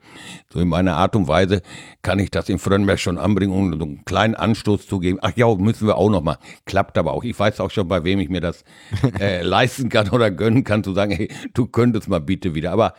so 0.50 0.60
in 0.60 0.68
meiner 0.68 0.96
Art 0.96 1.14
und 1.14 1.28
Weise, 1.28 1.60
kann 2.00 2.18
ich 2.18 2.30
das 2.30 2.48
in 2.48 2.58
Frönberg 2.58 2.98
schon 2.98 3.18
anbringen, 3.18 3.52
um 3.52 3.78
so 3.78 3.84
einen 3.84 4.04
kleinen 4.04 4.34
Anstoß 4.34 4.86
zu 4.86 4.98
geben. 4.98 5.18
Ach 5.20 5.32
ja, 5.36 5.54
müssen 5.54 5.86
wir 5.86 5.98
auch 5.98 6.10
noch 6.10 6.22
mal. 6.22 6.38
Klappt 6.64 6.96
aber 6.96 7.12
auch. 7.12 7.24
Ich 7.24 7.38
weiß 7.38 7.60
auch 7.60 7.70
schon, 7.70 7.88
bei 7.88 8.04
wem 8.04 8.18
ich 8.20 8.30
mir 8.30 8.40
das 8.40 8.64
äh, 9.20 9.42
leisten 9.42 9.90
kann 9.90 10.08
oder 10.08 10.30
gönnen 10.30 10.64
kann, 10.64 10.82
zu 10.82 10.94
sagen, 10.94 11.12
hey, 11.12 11.28
du 11.52 11.66
könntest 11.66 12.08
mal 12.08 12.20
bitte 12.20 12.54
wieder. 12.54 12.72
Aber 12.72 12.94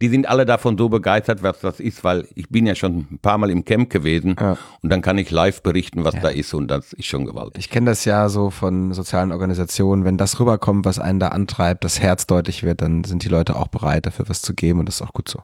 die 0.00 0.08
sind 0.08 0.28
alle 0.28 0.46
davon 0.46 0.78
so 0.78 0.88
begeistert, 0.88 1.42
was 1.42 1.60
das 1.60 1.80
ist, 1.80 2.04
weil 2.04 2.26
ich 2.34 2.48
bin 2.48 2.66
ja 2.66 2.74
schon 2.74 3.06
ein 3.10 3.18
paar 3.20 3.38
Mal 3.38 3.50
im 3.50 3.64
Camp 3.64 3.90
gewesen 3.90 4.36
ja. 4.38 4.56
und 4.82 4.90
dann 4.90 5.02
kann 5.02 5.18
ich 5.18 5.30
live 5.30 5.62
berichten, 5.62 6.04
was 6.04 6.14
ja. 6.14 6.20
da 6.20 6.28
ist 6.28 6.54
und 6.54 6.68
das 6.68 6.92
ist 6.92 7.06
schon 7.06 7.26
gewaltig. 7.26 7.64
Ich 7.64 7.70
kenne 7.70 7.90
das 7.90 8.04
ja 8.04 8.28
so 8.28 8.50
von 8.50 8.92
sozialen 8.92 9.32
Organisationen, 9.32 10.04
wenn 10.04 10.16
das 10.16 10.38
rüberkommt, 10.40 10.84
was 10.84 10.98
einen 10.98 11.20
da 11.20 11.28
antreibt, 11.28 11.84
das 11.84 12.00
Herz 12.00 12.26
deutlich 12.26 12.62
wird, 12.62 12.82
dann 12.82 13.04
sind 13.04 13.24
die 13.24 13.28
Leute 13.28 13.56
auch 13.56 13.68
bereit, 13.68 14.06
dafür 14.06 14.28
was 14.28 14.42
zu 14.42 14.54
geben 14.54 14.80
und 14.80 14.86
das 14.86 14.96
ist 14.96 15.02
auch 15.02 15.12
gut 15.12 15.28
so. 15.28 15.42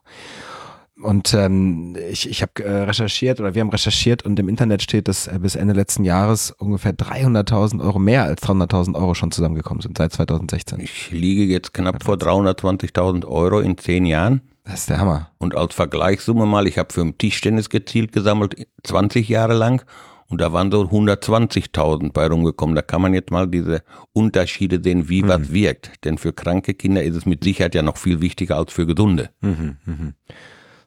Und 1.00 1.32
ähm, 1.32 1.96
ich, 2.10 2.28
ich 2.28 2.42
habe 2.42 2.64
äh, 2.64 2.82
recherchiert 2.82 3.38
oder 3.38 3.54
wir 3.54 3.60
haben 3.60 3.70
recherchiert 3.70 4.24
und 4.24 4.38
im 4.40 4.48
Internet 4.48 4.82
steht, 4.82 5.06
dass 5.06 5.28
äh, 5.28 5.38
bis 5.40 5.54
Ende 5.54 5.74
letzten 5.74 6.04
Jahres 6.04 6.50
ungefähr 6.50 6.92
300.000 6.92 7.80
Euro, 7.80 7.98
mehr 7.98 8.24
als 8.24 8.42
300.000 8.42 8.96
Euro 8.96 9.14
schon 9.14 9.30
zusammengekommen 9.30 9.80
sind 9.80 9.96
seit 9.96 10.12
2016. 10.12 10.80
Ich 10.80 11.10
liege 11.12 11.44
jetzt 11.44 11.72
knapp 11.72 12.02
vor 12.02 12.16
320.000 12.16 13.26
Euro 13.26 13.60
in 13.60 13.78
zehn 13.78 14.06
Jahren. 14.06 14.40
Das 14.64 14.80
ist 14.80 14.90
der 14.90 14.98
Hammer. 14.98 15.30
Und 15.38 15.56
als 15.56 15.74
Vergleichssumme 15.74 16.46
mal, 16.46 16.66
ich 16.66 16.78
habe 16.78 16.92
für 16.92 17.00
ein 17.02 17.16
Tischtennis 17.16 17.70
gezielt 17.70 18.12
gesammelt, 18.12 18.66
20 18.82 19.28
Jahre 19.28 19.54
lang. 19.54 19.84
Und 20.30 20.42
da 20.42 20.52
waren 20.52 20.70
so 20.70 20.82
120.000 20.82 22.12
bei 22.12 22.26
rumgekommen. 22.26 22.76
Da 22.76 22.82
kann 22.82 23.00
man 23.00 23.14
jetzt 23.14 23.30
mal 23.30 23.48
diese 23.48 23.82
Unterschiede 24.12 24.80
sehen, 24.82 25.08
wie 25.08 25.22
mhm. 25.22 25.28
was 25.28 25.52
wirkt. 25.52 26.04
Denn 26.04 26.18
für 26.18 26.34
kranke 26.34 26.74
Kinder 26.74 27.02
ist 27.02 27.16
es 27.16 27.24
mit 27.24 27.44
Sicherheit 27.44 27.74
ja 27.74 27.82
noch 27.82 27.96
viel 27.96 28.20
wichtiger 28.20 28.56
als 28.56 28.72
für 28.72 28.84
gesunde. 28.84 29.30
Mhm, 29.40 29.76
mh. 29.86 30.12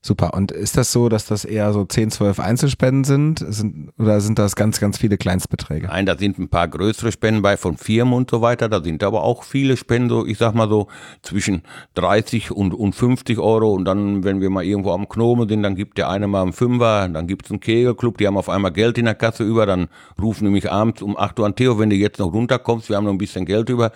Super. 0.03 0.33
Und 0.33 0.51
ist 0.51 0.77
das 0.77 0.91
so, 0.91 1.09
dass 1.09 1.27
das 1.27 1.45
eher 1.45 1.71
so 1.73 1.85
10, 1.85 2.09
12 2.09 2.39
Einzelspenden 2.39 3.03
sind? 3.03 3.45
sind 3.53 3.93
oder 3.99 4.19
sind 4.19 4.39
das 4.39 4.55
ganz, 4.55 4.79
ganz 4.79 4.97
viele 4.97 5.15
Kleinstbeträge? 5.15 5.87
Nein, 5.87 6.07
da 6.07 6.17
sind 6.17 6.39
ein 6.39 6.49
paar 6.49 6.67
größere 6.67 7.11
Spenden 7.11 7.43
bei 7.43 7.55
von 7.55 7.77
Firmen 7.77 8.15
und 8.15 8.31
so 8.31 8.41
weiter. 8.41 8.67
Da 8.67 8.81
sind 8.81 9.03
aber 9.03 9.23
auch 9.23 9.43
viele 9.43 9.77
Spenden, 9.77 10.09
so, 10.09 10.25
ich 10.25 10.39
sag 10.39 10.55
mal 10.55 10.67
so 10.67 10.87
zwischen 11.21 11.61
30 11.93 12.49
und, 12.49 12.73
und 12.73 12.95
50 12.95 13.37
Euro. 13.37 13.73
Und 13.73 13.85
dann, 13.85 14.23
wenn 14.23 14.41
wir 14.41 14.49
mal 14.49 14.63
irgendwo 14.63 14.91
am 14.91 15.07
Gnome 15.07 15.47
sind, 15.47 15.61
dann 15.61 15.75
gibt 15.75 15.99
der 15.99 16.09
eine 16.09 16.27
mal 16.27 16.41
einen 16.41 16.53
Fünfer, 16.53 17.07
dann 17.07 17.27
gibt 17.27 17.45
es 17.45 17.51
einen 17.51 17.59
Kegelclub, 17.59 18.17
die 18.17 18.25
haben 18.25 18.37
auf 18.37 18.49
einmal 18.49 18.71
Geld 18.71 18.97
in 18.97 19.05
der 19.05 19.13
Kasse 19.13 19.43
über. 19.43 19.67
Dann 19.67 19.87
rufen 20.19 20.51
mich 20.51 20.71
abends 20.71 21.03
um 21.03 21.15
8 21.15 21.39
Uhr 21.39 21.45
an, 21.45 21.55
Theo, 21.55 21.77
wenn 21.77 21.91
du 21.91 21.95
jetzt 21.95 22.17
noch 22.17 22.33
runterkommst, 22.33 22.89
wir 22.89 22.97
haben 22.97 23.05
noch 23.05 23.11
ein 23.11 23.19
bisschen 23.19 23.45
Geld 23.45 23.69
über 23.69 23.91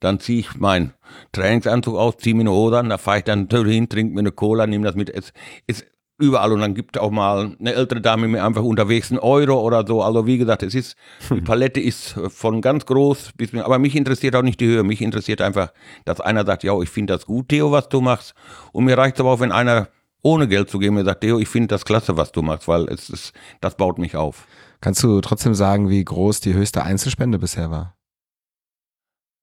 dann 0.00 0.20
ziehe 0.20 0.40
ich 0.40 0.56
meinen 0.56 0.92
Trainingsanzug 1.32 1.96
aus, 1.96 2.16
ziehe 2.18 2.34
mir 2.34 2.42
eine 2.42 2.52
Hose 2.52 2.78
an, 2.78 2.88
da 2.88 2.98
fahre 2.98 3.18
ich 3.18 3.24
dann 3.24 3.48
hin, 3.48 3.88
trinke 3.88 4.14
mir 4.14 4.20
eine 4.20 4.32
Cola, 4.32 4.66
nehme 4.66 4.84
das 4.84 4.94
mit. 4.94 5.10
Es 5.10 5.32
ist 5.66 5.86
überall 6.18 6.52
und 6.52 6.60
dann 6.60 6.74
gibt 6.74 6.98
auch 6.98 7.10
mal 7.10 7.56
eine 7.58 7.74
ältere 7.74 8.00
Dame 8.00 8.28
mir 8.28 8.44
einfach 8.44 8.62
unterwegs 8.62 9.10
einen 9.10 9.20
Euro 9.20 9.60
oder 9.60 9.86
so. 9.86 10.02
Also 10.02 10.26
wie 10.26 10.38
gesagt, 10.38 10.62
es 10.62 10.74
ist, 10.74 10.96
die 11.30 11.40
Palette 11.40 11.80
ist 11.80 12.14
von 12.28 12.60
ganz 12.60 12.86
groß 12.86 13.32
bis, 13.36 13.54
aber 13.54 13.78
mich 13.78 13.94
interessiert 13.94 14.34
auch 14.34 14.42
nicht 14.42 14.60
die 14.60 14.66
Höhe. 14.66 14.82
Mich 14.82 15.02
interessiert 15.02 15.40
einfach, 15.40 15.72
dass 16.04 16.20
einer 16.20 16.46
sagt, 16.46 16.64
ja, 16.64 16.78
ich 16.80 16.88
finde 16.88 17.14
das 17.14 17.26
gut, 17.26 17.48
Theo, 17.48 17.70
was 17.72 17.88
du 17.88 18.00
machst. 18.00 18.34
Und 18.72 18.84
mir 18.84 18.96
reicht 18.96 19.16
es 19.16 19.20
aber 19.20 19.32
auch, 19.32 19.40
wenn 19.40 19.52
einer 19.52 19.88
ohne 20.22 20.48
Geld 20.48 20.70
zu 20.70 20.78
geben 20.78 20.96
mir 20.96 21.04
sagt, 21.04 21.20
Theo, 21.20 21.38
ich 21.38 21.48
finde 21.48 21.68
das 21.68 21.84
klasse, 21.84 22.16
was 22.16 22.32
du 22.32 22.42
machst, 22.42 22.66
weil 22.66 22.86
es 22.88 23.10
ist, 23.10 23.32
das 23.60 23.76
baut 23.76 23.98
mich 23.98 24.16
auf. 24.16 24.46
Kannst 24.80 25.02
du 25.02 25.20
trotzdem 25.20 25.54
sagen, 25.54 25.88
wie 25.88 26.04
groß 26.04 26.40
die 26.40 26.54
höchste 26.54 26.82
Einzelspende 26.82 27.38
bisher 27.38 27.70
war? 27.70 27.95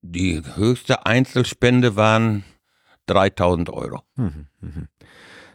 Die 0.06 0.42
höchste 0.56 1.06
Einzelspende 1.06 1.96
waren 1.96 2.44
3000 3.06 3.70
Euro. 3.70 4.02
Mhm, 4.16 4.46
mhm. 4.60 4.88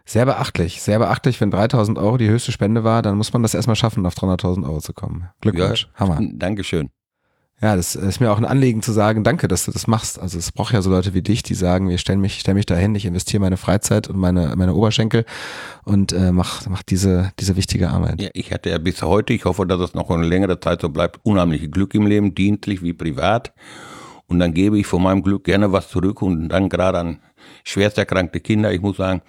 Sehr 0.06 0.26
beachtlich, 0.26 0.82
sehr 0.82 0.98
beachtlich. 0.98 1.40
Wenn 1.40 1.52
3000 1.52 2.00
Euro 2.00 2.18
die 2.18 2.30
höchste 2.30 2.52
Spende 2.52 2.84
war, 2.84 3.04
dann 3.04 3.16
muss 3.16 3.32
man 3.32 3.44
das 3.44 3.54
erstmal 3.54 3.76
schaffen, 3.76 4.04
auf 4.08 4.16
300.000 4.16 4.64
Euro 4.64 4.80
zu 4.80 4.94
kommen. 4.94 5.30
Glückwunsch, 5.42 5.88
ja, 5.94 6.00
Hammer. 6.00 6.20
Dankeschön. 6.34 6.90
Ja, 7.62 7.76
das 7.76 7.94
ist 7.96 8.20
mir 8.20 8.32
auch 8.32 8.40
ein 8.40 8.46
Anliegen 8.46 8.82
zu 8.82 8.92
sagen, 8.92 9.24
danke, 9.24 9.48
dass 9.48 9.66
du 9.66 9.72
das 9.72 9.86
machst. 9.86 10.18
Also 10.18 10.40
es 10.40 10.52
braucht 10.52 10.74
ja 10.74 10.82
so 10.82 10.90
Leute 10.90 11.14
wie 11.14 11.22
dich, 11.22 11.44
die 11.44 11.54
sagen, 11.54 11.88
wir 11.90 12.00
stellen 12.00 12.22
mich, 12.22 12.40
stell 12.40 12.56
mich 12.56 12.66
dahin, 12.66 12.96
ich 12.96 13.06
investiere 13.06 13.42
meine 13.42 13.58
Freizeit 13.58 14.08
und 14.08 14.18
meine, 14.18 14.56
meine 14.56 14.74
Oberschenkel 14.74 15.26
und 15.84 16.12
äh, 16.12 16.32
mach, 16.32 16.66
mach 16.68 16.82
diese, 16.82 17.34
diese 17.40 17.56
wichtige 17.56 17.90
Arbeit. 17.90 18.20
Ja, 18.20 18.30
ich 18.34 18.52
hatte 18.52 18.72
ja 18.72 18.80
bis 18.80 19.04
heute, 19.04 19.34
ich 19.34 19.46
hoffe, 19.46 19.68
dass 19.68 19.80
es 19.82 19.94
noch 19.94 20.10
eine 20.10 20.26
längere 20.26 20.60
Zeit 20.60 20.82
so 20.82 20.90
bleibt, 20.90 21.20
unheimliche 21.24 21.70
Glück 21.70 21.94
im 21.94 22.08
Leben, 22.08 22.34
dienstlich 22.34 22.82
wie 22.82 22.94
privat. 22.94 23.54
Und 24.30 24.40
dann 24.40 24.54
gebe 24.54 24.80
ich 24.80 24.88
von 24.88 25.04
meinem 25.04 25.24
Glück 25.24 25.44
gerne 25.44 25.72
was 25.72 25.90
zurück 25.90 26.22
und 26.22 26.50
dann 26.50 26.70
gerade 26.70 27.00
an 27.00 27.20
schwerst 27.64 27.98
erkrankte 27.98 28.40
Kinder. 28.40 28.72
Ich 28.72 28.82
muss 28.82 28.98
sagen, 28.98 29.22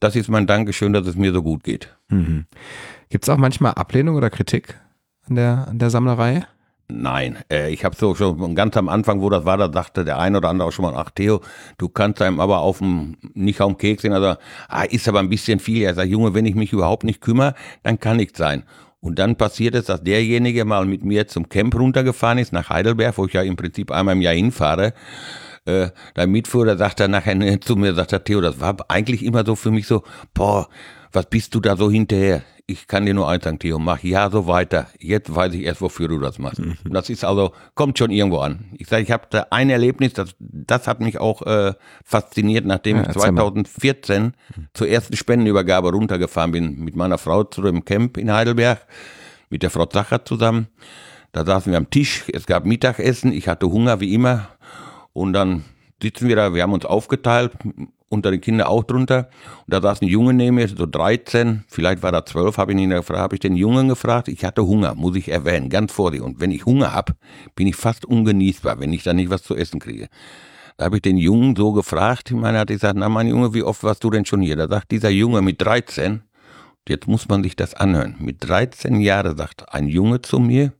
das 0.00 0.16
ist 0.16 0.28
mein 0.28 0.46
Dankeschön, 0.46 0.92
dass 0.92 1.06
es 1.06 1.16
mir 1.16 1.32
so 1.32 1.42
gut 1.42 1.62
geht. 1.62 1.94
Mhm. 2.08 2.46
Gibt 3.10 3.24
es 3.24 3.28
auch 3.28 3.36
manchmal 3.36 3.72
Ablehnung 3.72 4.16
oder 4.16 4.30
Kritik 4.30 4.80
an 5.28 5.36
der, 5.36 5.68
an 5.68 5.78
der 5.78 5.90
Sammlerei? 5.90 6.46
Nein, 6.90 7.36
äh, 7.52 7.70
ich 7.70 7.84
habe 7.84 7.94
so 7.94 8.14
schon 8.14 8.54
ganz 8.54 8.74
am 8.78 8.88
Anfang, 8.88 9.20
wo 9.20 9.28
das 9.28 9.44
war, 9.44 9.58
da 9.58 9.70
sagte 9.70 10.06
der 10.06 10.18
eine 10.18 10.38
oder 10.38 10.48
andere 10.48 10.68
auch 10.68 10.72
schon 10.72 10.86
mal, 10.86 10.94
ach 10.96 11.10
Theo, 11.10 11.42
du 11.76 11.90
kannst 11.90 12.22
einem 12.22 12.40
aber 12.40 12.60
auf 12.60 12.78
dem, 12.78 13.16
nicht 13.34 13.60
auf 13.60 13.70
dem 13.70 13.76
Keks 13.76 14.02
sehen, 14.02 14.14
also, 14.14 14.36
ah, 14.68 14.84
ist 14.84 15.06
aber 15.06 15.18
ein 15.18 15.28
bisschen 15.28 15.60
viel. 15.60 15.82
Er 15.82 15.94
sagt, 15.94 16.08
Junge, 16.08 16.32
wenn 16.32 16.46
ich 16.46 16.54
mich 16.54 16.72
überhaupt 16.72 17.04
nicht 17.04 17.20
kümmere, 17.20 17.54
dann 17.82 18.00
kann 18.00 18.16
nichts 18.16 18.38
sein. 18.38 18.62
Und 19.00 19.18
dann 19.18 19.36
passiert 19.36 19.74
es, 19.74 19.86
dass 19.86 20.02
derjenige 20.02 20.64
mal 20.64 20.84
mit 20.84 21.04
mir 21.04 21.28
zum 21.28 21.48
Camp 21.48 21.74
runtergefahren 21.74 22.38
ist, 22.38 22.52
nach 22.52 22.68
Heidelberg, 22.70 23.16
wo 23.16 23.26
ich 23.26 23.32
ja 23.32 23.42
im 23.42 23.56
Prinzip 23.56 23.92
einmal 23.92 24.16
im 24.16 24.22
Jahr 24.22 24.34
hinfahre. 24.34 24.92
Äh, 25.66 25.90
der 26.16 26.26
Mitführer 26.26 26.76
sagt 26.76 27.00
dann 27.00 27.12
nachher 27.12 27.60
zu 27.60 27.76
mir, 27.76 27.94
sagt 27.94 28.12
er, 28.12 28.24
Theo, 28.24 28.40
das 28.40 28.58
war 28.58 28.76
eigentlich 28.88 29.24
immer 29.24 29.44
so 29.46 29.54
für 29.54 29.70
mich 29.70 29.86
so, 29.86 30.02
boah, 30.34 30.68
was 31.12 31.26
bist 31.26 31.54
du 31.54 31.60
da 31.60 31.76
so 31.76 31.90
hinterher? 31.90 32.42
ich 32.70 32.86
kann 32.86 33.06
dir 33.06 33.14
nur 33.14 33.26
eins 33.26 33.44
sagen, 33.44 33.58
Theo, 33.58 33.78
mach 33.78 34.02
ja 34.02 34.28
so 34.28 34.46
weiter. 34.46 34.88
Jetzt 35.00 35.34
weiß 35.34 35.54
ich 35.54 35.62
erst, 35.62 35.80
wofür 35.80 36.06
du 36.06 36.18
das 36.18 36.38
machst. 36.38 36.60
Mhm. 36.60 36.76
Das 36.84 37.08
ist 37.08 37.24
also, 37.24 37.52
kommt 37.74 37.96
schon 37.96 38.10
irgendwo 38.10 38.40
an. 38.40 38.66
Ich 38.76 38.88
sage, 38.88 39.02
ich 39.02 39.10
habe 39.10 39.24
da 39.30 39.46
ein 39.50 39.70
Erlebnis, 39.70 40.12
das, 40.12 40.34
das 40.38 40.86
hat 40.86 41.00
mich 41.00 41.18
auch 41.18 41.40
äh, 41.46 41.72
fasziniert, 42.04 42.66
nachdem 42.66 42.98
ja, 42.98 43.04
ich 43.04 43.08
2014 43.08 44.22
mal. 44.22 44.32
zur 44.74 44.86
ersten 44.86 45.16
Spendenübergabe 45.16 45.90
runtergefahren 45.90 46.52
bin 46.52 46.78
mit 46.80 46.94
meiner 46.94 47.16
Frau 47.16 47.42
zu 47.42 47.62
dem 47.62 47.86
Camp 47.86 48.18
in 48.18 48.30
Heidelberg, 48.30 48.86
mit 49.48 49.62
der 49.62 49.70
Frau 49.70 49.86
Zacher 49.86 50.26
zusammen. 50.26 50.68
Da 51.32 51.46
saßen 51.46 51.72
wir 51.72 51.78
am 51.78 51.88
Tisch, 51.88 52.24
es 52.34 52.44
gab 52.44 52.66
Mittagessen, 52.66 53.32
ich 53.32 53.48
hatte 53.48 53.70
Hunger 53.70 54.00
wie 54.00 54.12
immer 54.12 54.48
und 55.14 55.32
dann 55.32 55.64
sitzen 56.02 56.28
wir 56.28 56.36
da, 56.36 56.54
wir 56.54 56.62
haben 56.62 56.72
uns 56.72 56.84
aufgeteilt, 56.84 57.52
unter 58.08 58.30
den 58.30 58.40
Kindern 58.40 58.66
auch 58.66 58.84
drunter. 58.84 59.28
Und 59.66 59.74
da 59.74 59.80
saß 59.80 60.02
ein 60.02 60.08
Junge 60.08 60.32
neben 60.32 60.56
mir, 60.56 60.68
so 60.68 60.86
13, 60.86 61.64
vielleicht 61.68 62.02
war 62.02 62.12
er 62.12 62.24
12, 62.24 62.56
habe 62.56 62.72
ich 62.72 62.78
ihn 62.78 62.90
gefragt, 62.90 63.20
habe 63.20 63.36
ich 63.36 63.40
den 63.40 63.56
Jungen 63.56 63.88
gefragt, 63.88 64.28
ich 64.28 64.44
hatte 64.44 64.66
Hunger, 64.66 64.94
muss 64.94 65.16
ich 65.16 65.28
erwähnen, 65.28 65.68
ganz 65.68 65.92
vor 65.92 66.10
dir. 66.10 66.24
Und 66.24 66.40
wenn 66.40 66.50
ich 66.50 66.64
Hunger 66.64 66.92
habe, 66.92 67.14
bin 67.54 67.66
ich 67.66 67.76
fast 67.76 68.04
ungenießbar, 68.04 68.80
wenn 68.80 68.92
ich 68.92 69.02
da 69.02 69.12
nicht 69.12 69.30
was 69.30 69.42
zu 69.42 69.54
essen 69.54 69.80
kriege. 69.80 70.08
Da 70.76 70.86
habe 70.86 70.96
ich 70.96 71.02
den 71.02 71.16
Jungen 71.16 71.56
so 71.56 71.72
gefragt, 71.72 72.30
ich 72.30 72.36
meine, 72.36 72.60
hat 72.60 72.68
gesagt, 72.68 72.96
na 72.96 73.08
mein 73.08 73.26
Junge, 73.26 73.52
wie 73.52 73.64
oft 73.64 73.82
warst 73.82 74.04
du 74.04 74.10
denn 74.10 74.24
schon 74.24 74.40
hier? 74.40 74.56
Da 74.56 74.68
sagt 74.68 74.92
dieser 74.92 75.10
Junge 75.10 75.42
mit 75.42 75.60
13, 75.60 76.22
jetzt 76.88 77.08
muss 77.08 77.28
man 77.28 77.42
sich 77.42 77.56
das 77.56 77.74
anhören, 77.74 78.14
mit 78.20 78.48
13 78.48 79.00
Jahren 79.00 79.36
sagt 79.36 79.74
ein 79.74 79.88
Junge 79.88 80.22
zu 80.22 80.38
mir, 80.38 80.72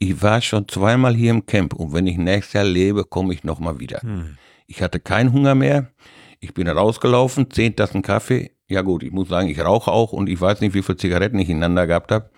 ich 0.00 0.22
war 0.22 0.40
schon 0.40 0.68
zweimal 0.68 1.14
hier 1.14 1.30
im 1.30 1.46
Camp 1.46 1.72
und 1.72 1.92
wenn 1.92 2.06
ich 2.06 2.18
nächstes 2.18 2.52
Jahr 2.54 2.64
lebe, 2.64 3.04
komme 3.04 3.32
ich 3.32 3.44
nochmal 3.44 3.80
wieder. 3.80 4.00
Hm. 4.02 4.36
Ich 4.68 4.82
hatte 4.82 5.00
keinen 5.00 5.32
Hunger 5.32 5.56
mehr. 5.56 5.88
Ich 6.40 6.54
bin 6.54 6.68
rausgelaufen, 6.68 7.50
zehn 7.50 7.74
Tassen 7.74 8.02
Kaffee. 8.02 8.52
Ja 8.68 8.82
gut, 8.82 9.02
ich 9.02 9.10
muss 9.10 9.28
sagen, 9.28 9.48
ich 9.48 9.58
rauche 9.58 9.90
auch 9.90 10.12
und 10.12 10.28
ich 10.28 10.40
weiß 10.40 10.60
nicht, 10.60 10.74
wie 10.74 10.82
viele 10.82 10.98
Zigaretten 10.98 11.38
ich 11.38 11.48
ineinander 11.48 11.86
gehabt 11.86 12.12
habe. 12.12 12.30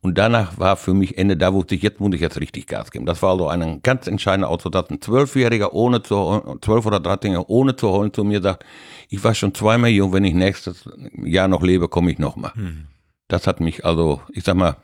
Und 0.00 0.16
danach 0.16 0.58
war 0.58 0.76
für 0.76 0.94
mich 0.94 1.18
Ende, 1.18 1.36
da 1.36 1.52
wusste 1.52 1.74
ich, 1.74 1.82
jetzt 1.82 2.00
muss 2.00 2.14
ich 2.14 2.20
jetzt 2.20 2.40
richtig 2.40 2.66
Gas 2.66 2.90
geben. 2.90 3.04
Das 3.04 3.22
war 3.22 3.30
also 3.30 3.48
ein 3.48 3.82
ganz 3.82 4.06
entscheidender 4.06 4.48
Auto, 4.48 4.70
ein 4.70 5.00
Zwölfjähriger 5.00 5.74
ohne 5.74 6.02
zu, 6.02 6.58
zwölf 6.60 6.86
oder 6.86 6.98
dreizehn 6.98 7.36
ohne 7.36 7.76
zu 7.76 7.90
heulen 7.90 8.12
zu 8.12 8.24
mir 8.24 8.42
sagt, 8.42 8.64
ich 9.08 9.22
war 9.22 9.34
schon 9.34 9.54
zweimal 9.54 9.90
hier 9.90 10.04
und 10.04 10.12
wenn 10.12 10.24
ich 10.24 10.34
nächstes 10.34 10.88
Jahr 11.24 11.46
noch 11.48 11.62
lebe, 11.62 11.88
komme 11.88 12.10
ich 12.10 12.18
nochmal. 12.18 12.52
Hm. 12.54 12.86
Das 13.28 13.46
hat 13.46 13.60
mich 13.60 13.84
also, 13.84 14.20
ich 14.32 14.44
sag 14.44 14.56
mal, 14.56 14.76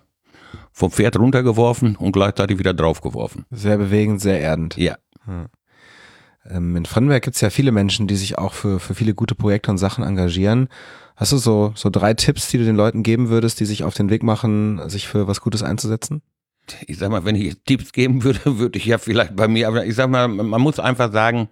vom 0.72 0.90
Pferd 0.90 1.18
runtergeworfen 1.18 1.96
und 1.96 2.12
gleichzeitig 2.12 2.58
wieder 2.58 2.74
draufgeworfen. 2.74 3.44
Sehr 3.50 3.78
bewegend, 3.78 4.20
sehr 4.20 4.40
erdend. 4.40 4.76
Ja. 4.76 4.96
Hm. 5.24 5.46
Ähm, 6.44 6.77
in 6.77 6.87
Frannenberg 6.87 7.22
gibt 7.22 7.37
es 7.37 7.40
ja 7.40 7.51
viele 7.51 7.72
Menschen, 7.72 8.07
die 8.07 8.16
sich 8.16 8.38
auch 8.38 8.53
für, 8.53 8.81
für 8.81 8.94
viele 8.94 9.14
gute 9.14 9.35
Projekte 9.35 9.70
und 9.70 9.79
Sachen 9.79 10.05
engagieren. 10.05 10.68
Hast 11.16 11.33
du 11.33 11.37
so, 11.37 11.72
so 11.74 11.90
drei 11.90 12.14
Tipps, 12.14 12.48
die 12.48 12.59
du 12.59 12.64
den 12.64 12.77
Leuten 12.77 13.03
geben 13.03 13.29
würdest, 13.29 13.61
die 13.61 13.64
sich 13.64 13.85
auf 13.85 13.94
den 13.94 14.11
Weg 14.11 14.22
machen, 14.22 14.88
sich 14.88 15.09
für 15.09 15.27
was 15.27 15.40
Gutes 15.40 15.62
einzusetzen? 15.62 16.22
Ich 16.87 16.98
sag 16.98 17.11
mal, 17.11 17.24
wenn 17.24 17.35
ich 17.35 17.57
Tipps 17.64 17.92
geben 17.92 18.22
würde, 18.22 18.40
würde 18.59 18.79
ich 18.79 18.87
ja 18.87 18.98
vielleicht 18.98 19.35
bei 19.37 19.48
mir, 19.48 19.68
aber 19.68 19.85
ich 19.85 19.94
sag 19.94 20.11
mal, 20.11 20.29
man 20.29 20.61
muss 20.61 20.79
einfach 20.79 21.12
sagen, 21.12 21.48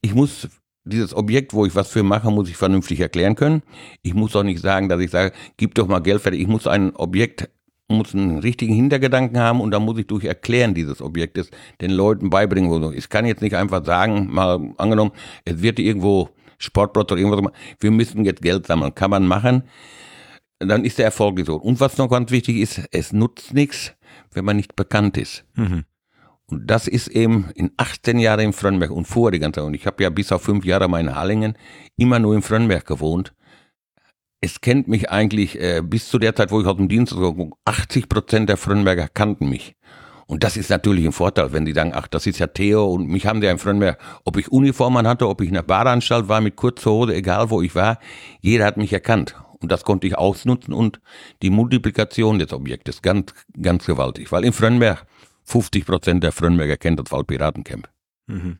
ich 0.00 0.14
muss 0.14 0.48
dieses 0.84 1.14
Objekt, 1.14 1.52
wo 1.52 1.64
ich 1.64 1.74
was 1.74 1.88
für 1.88 2.02
mache, 2.02 2.30
muss 2.30 2.48
ich 2.48 2.56
vernünftig 2.56 3.00
erklären 3.00 3.36
können. 3.36 3.62
Ich 4.02 4.14
muss 4.14 4.34
auch 4.34 4.42
nicht 4.42 4.60
sagen, 4.60 4.88
dass 4.88 5.00
ich 5.00 5.10
sage, 5.10 5.32
gib 5.56 5.74
doch 5.74 5.86
mal 5.86 6.00
Geld 6.00 6.22
fertig. 6.22 6.40
Ich 6.40 6.48
muss 6.48 6.66
ein 6.66 6.94
Objekt 6.96 7.48
muss 7.92 8.14
einen 8.14 8.38
richtigen 8.38 8.74
Hintergedanken 8.74 9.38
haben 9.38 9.60
und 9.60 9.70
dann 9.70 9.84
muss 9.84 9.98
ich 9.98 10.06
durch 10.06 10.24
Erklären 10.24 10.74
dieses 10.74 11.00
Objektes 11.00 11.50
den 11.80 11.90
Leuten 11.90 12.30
beibringen. 12.30 12.92
Ich 12.94 13.08
kann 13.08 13.26
jetzt 13.26 13.42
nicht 13.42 13.56
einfach 13.56 13.84
sagen, 13.84 14.28
mal 14.30 14.72
angenommen, 14.78 15.12
es 15.44 15.62
wird 15.62 15.78
irgendwo 15.78 16.30
Sportplatz 16.58 17.10
oder 17.10 17.20
irgendwas, 17.20 17.52
wir 17.80 17.90
müssen 17.90 18.24
jetzt 18.24 18.42
Geld 18.42 18.66
sammeln. 18.66 18.94
Kann 18.94 19.10
man 19.10 19.26
machen. 19.26 19.64
Dann 20.58 20.84
ist 20.84 20.98
der 20.98 21.06
Erfolg 21.06 21.40
so. 21.44 21.56
Und 21.56 21.80
was 21.80 21.98
noch 21.98 22.08
ganz 22.08 22.30
wichtig 22.30 22.58
ist, 22.58 22.82
es 22.92 23.12
nutzt 23.12 23.52
nichts, 23.52 23.94
wenn 24.32 24.44
man 24.44 24.56
nicht 24.56 24.76
bekannt 24.76 25.16
ist. 25.16 25.44
Mhm. 25.54 25.84
Und 26.46 26.66
das 26.66 26.86
ist 26.86 27.08
eben 27.08 27.48
in 27.54 27.72
18 27.78 28.18
Jahren 28.18 28.40
in 28.40 28.52
Frönnberg 28.52 28.90
und 28.90 29.06
vor 29.06 29.30
die 29.30 29.38
ganze 29.38 29.60
Zeit. 29.60 29.66
Und 29.66 29.74
ich 29.74 29.86
habe 29.86 30.02
ja 30.02 30.10
bis 30.10 30.30
auf 30.30 30.42
fünf 30.42 30.64
Jahre 30.64 30.88
meinen 30.88 31.14
Harlingen 31.14 31.56
immer 31.96 32.18
nur 32.18 32.34
in 32.34 32.42
Frönnberg 32.42 32.86
gewohnt. 32.86 33.32
Es 34.44 34.60
kennt 34.60 34.88
mich 34.88 35.08
eigentlich 35.08 35.58
äh, 35.60 35.82
bis 35.84 36.08
zu 36.08 36.18
der 36.18 36.34
Zeit, 36.34 36.50
wo 36.50 36.60
ich 36.60 36.66
aus 36.66 36.76
dem 36.76 36.88
Dienst 36.88 37.16
war, 37.16 37.32
80 37.64 38.08
Prozent 38.08 38.48
der 38.48 38.56
Frönnberger 38.56 39.06
kannten 39.06 39.48
mich. 39.48 39.76
Und 40.26 40.42
das 40.42 40.56
ist 40.56 40.68
natürlich 40.68 41.04
ein 41.06 41.12
Vorteil, 41.12 41.52
wenn 41.52 41.64
die 41.64 41.72
sagen, 41.72 41.92
ach, 41.94 42.08
das 42.08 42.26
ist 42.26 42.40
ja 42.40 42.48
Theo 42.48 42.92
und 42.92 43.06
mich 43.06 43.26
haben 43.26 43.40
die 43.40 43.46
in 43.46 43.58
Frönnberg, 43.58 44.00
ob 44.24 44.36
ich 44.36 44.50
Uniform 44.50 44.98
hatte, 45.06 45.28
ob 45.28 45.40
ich 45.42 45.48
in 45.48 45.54
der 45.54 45.62
Baranstalt 45.62 46.28
war 46.28 46.40
mit 46.40 46.56
kurzer 46.56 46.90
Hose, 46.90 47.14
egal 47.14 47.50
wo 47.50 47.62
ich 47.62 47.74
war, 47.76 47.98
jeder 48.40 48.64
hat 48.64 48.76
mich 48.76 48.92
erkannt. 48.92 49.36
Und 49.60 49.70
das 49.70 49.84
konnte 49.84 50.08
ich 50.08 50.18
ausnutzen 50.18 50.74
und 50.74 51.00
die 51.42 51.50
Multiplikation 51.50 52.40
des 52.40 52.52
Objektes 52.52 53.00
ganz, 53.00 53.32
ganz 53.60 53.86
gewaltig. 53.86 54.32
Weil 54.32 54.44
in 54.44 54.52
Frönnberg 54.52 55.06
50 55.44 55.86
Prozent 55.86 56.24
der 56.24 56.32
Frönnberger 56.32 56.76
kennt 56.76 56.98
das 56.98 57.12
Waldpiratencamp. 57.12 57.88
Mhm. 58.26 58.58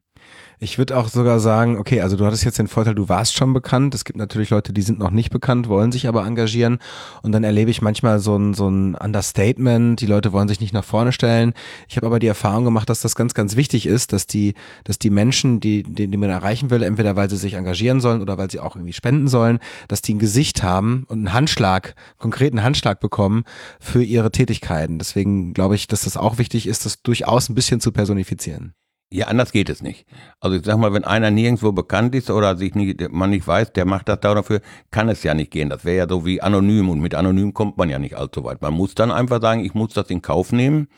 Ich 0.63 0.79
würde 0.79 0.97
auch 0.97 1.09
sogar 1.09 1.41
sagen, 1.41 1.77
okay, 1.77 2.03
also 2.03 2.17
du 2.17 2.25
hattest 2.25 2.45
jetzt 2.45 2.61
den 2.61 2.69
Vorteil, 2.69 2.95
du 2.95 3.09
warst 3.09 3.35
schon 3.35 3.53
bekannt. 3.53 3.97
Es 3.97 4.05
gibt 4.05 4.17
natürlich 4.17 4.51
Leute, 4.51 4.73
die 4.73 4.83
sind 4.83 5.01
noch 5.01 5.11
nicht 5.11 5.31
bekannt, 5.31 5.69
wollen 5.69 5.91
sich 5.91 6.07
aber 6.07 6.25
engagieren. 6.25 6.79
Und 7.23 7.33
dann 7.33 7.43
erlebe 7.43 7.73
ich 7.73 7.83
manchmal 7.83 8.21
so 8.21 8.37
ein, 8.37 8.55
so 8.55 8.69
ein 8.69 8.95
Understatement. 8.95 10.01
Die 10.01 10.07
Leute 10.07 10.33
wollen 10.33 10.47
sich 10.47 10.61
nicht 10.61 10.73
nach 10.73 10.85
vorne 10.85 11.11
stellen. 11.11 11.53
Ich 11.89 11.97
habe 11.97 12.07
aber 12.07 12.21
die 12.21 12.29
Erfahrung 12.29 12.65
gemacht, 12.65 12.89
dass 12.89 13.01
das 13.01 13.17
ganz, 13.17 13.35
ganz 13.35 13.57
wichtig 13.57 13.87
ist, 13.87 14.13
dass 14.13 14.29
die, 14.29 14.55
dass 14.85 15.01
die 15.01 15.11
Menschen, 15.11 15.59
die, 15.59 15.83
die, 15.83 16.07
die 16.07 16.17
man 16.17 16.31
erreichen 16.31 16.71
will, 16.71 16.85
entweder 16.85 17.17
weil 17.17 17.29
sie 17.29 17.39
sich 17.39 17.55
engagieren 17.55 18.01
sollen 18.01 18.23
oder 18.23 18.39
weil 18.39 18.49
sie 18.49 18.61
auch 18.61 18.77
irgendwie 18.77 18.93
spenden 18.93 19.27
sollen, 19.27 19.59
dass 19.89 20.01
die 20.01 20.15
ein 20.15 20.21
Gesicht 20.21 20.63
haben 20.63 21.07
und 21.09 21.19
einen 21.19 21.33
Handschlag, 21.33 21.97
konkreten 22.19 22.63
Handschlag 22.63 23.01
bekommen 23.01 23.43
für 23.81 24.05
ihre 24.05 24.31
Tätigkeiten. 24.31 25.01
Deswegen 25.01 25.55
glaube 25.55 25.75
ich, 25.75 25.89
dass 25.89 26.03
das 26.03 26.17
auch 26.17 26.39
wichtig 26.39 26.69
ist, 26.69 26.87
das 26.87 27.03
durchaus 27.03 27.49
ein 27.49 27.57
bisschen 27.57 27.81
zu 27.81 27.91
personifizieren. 27.91 28.75
Ja, 29.13 29.27
anders 29.27 29.53
geht 29.53 29.69
es 29.69 29.83
nicht. 29.83 30.07
Also 30.41 30.57
ich 30.57 30.65
sag 30.65 30.79
mal, 30.79 30.95
wenn 30.95 31.05
einer 31.05 31.31
nirgendwo 31.31 31.71
bekannt 31.73 32.15
ist 32.15 32.31
oder 32.31 32.57
sich 32.57 32.75
nicht, 32.75 33.13
man 33.13 33.29
nicht 33.29 33.47
weiß, 33.47 33.75
der 33.75 33.85
macht 33.85 34.09
das 34.09 34.21
da 34.21 34.35
dafür, 34.35 34.63
kann 34.91 35.11
es 35.11 35.23
ja 35.23 35.35
nicht 35.35 35.51
gehen. 35.51 35.69
Das 35.69 35.85
wäre 35.85 35.99
ja 35.99 36.09
so 36.09 36.25
wie 36.25 36.41
anonym 36.41 36.89
und 36.89 37.01
mit 37.01 37.15
anonym 37.15 37.53
kommt 37.53 37.77
man 37.77 37.91
ja 37.91 37.99
nicht 37.99 38.17
allzu 38.17 38.43
weit. 38.45 38.63
Man 38.63 38.73
muss 38.73 38.95
dann 38.95 39.13
einfach 39.13 39.43
sagen, 39.43 39.67
ich 39.67 39.75
muss 39.75 39.93
das 39.93 40.09
in 40.09 40.23
Kauf 40.23 40.51
nehmen, 40.51 40.89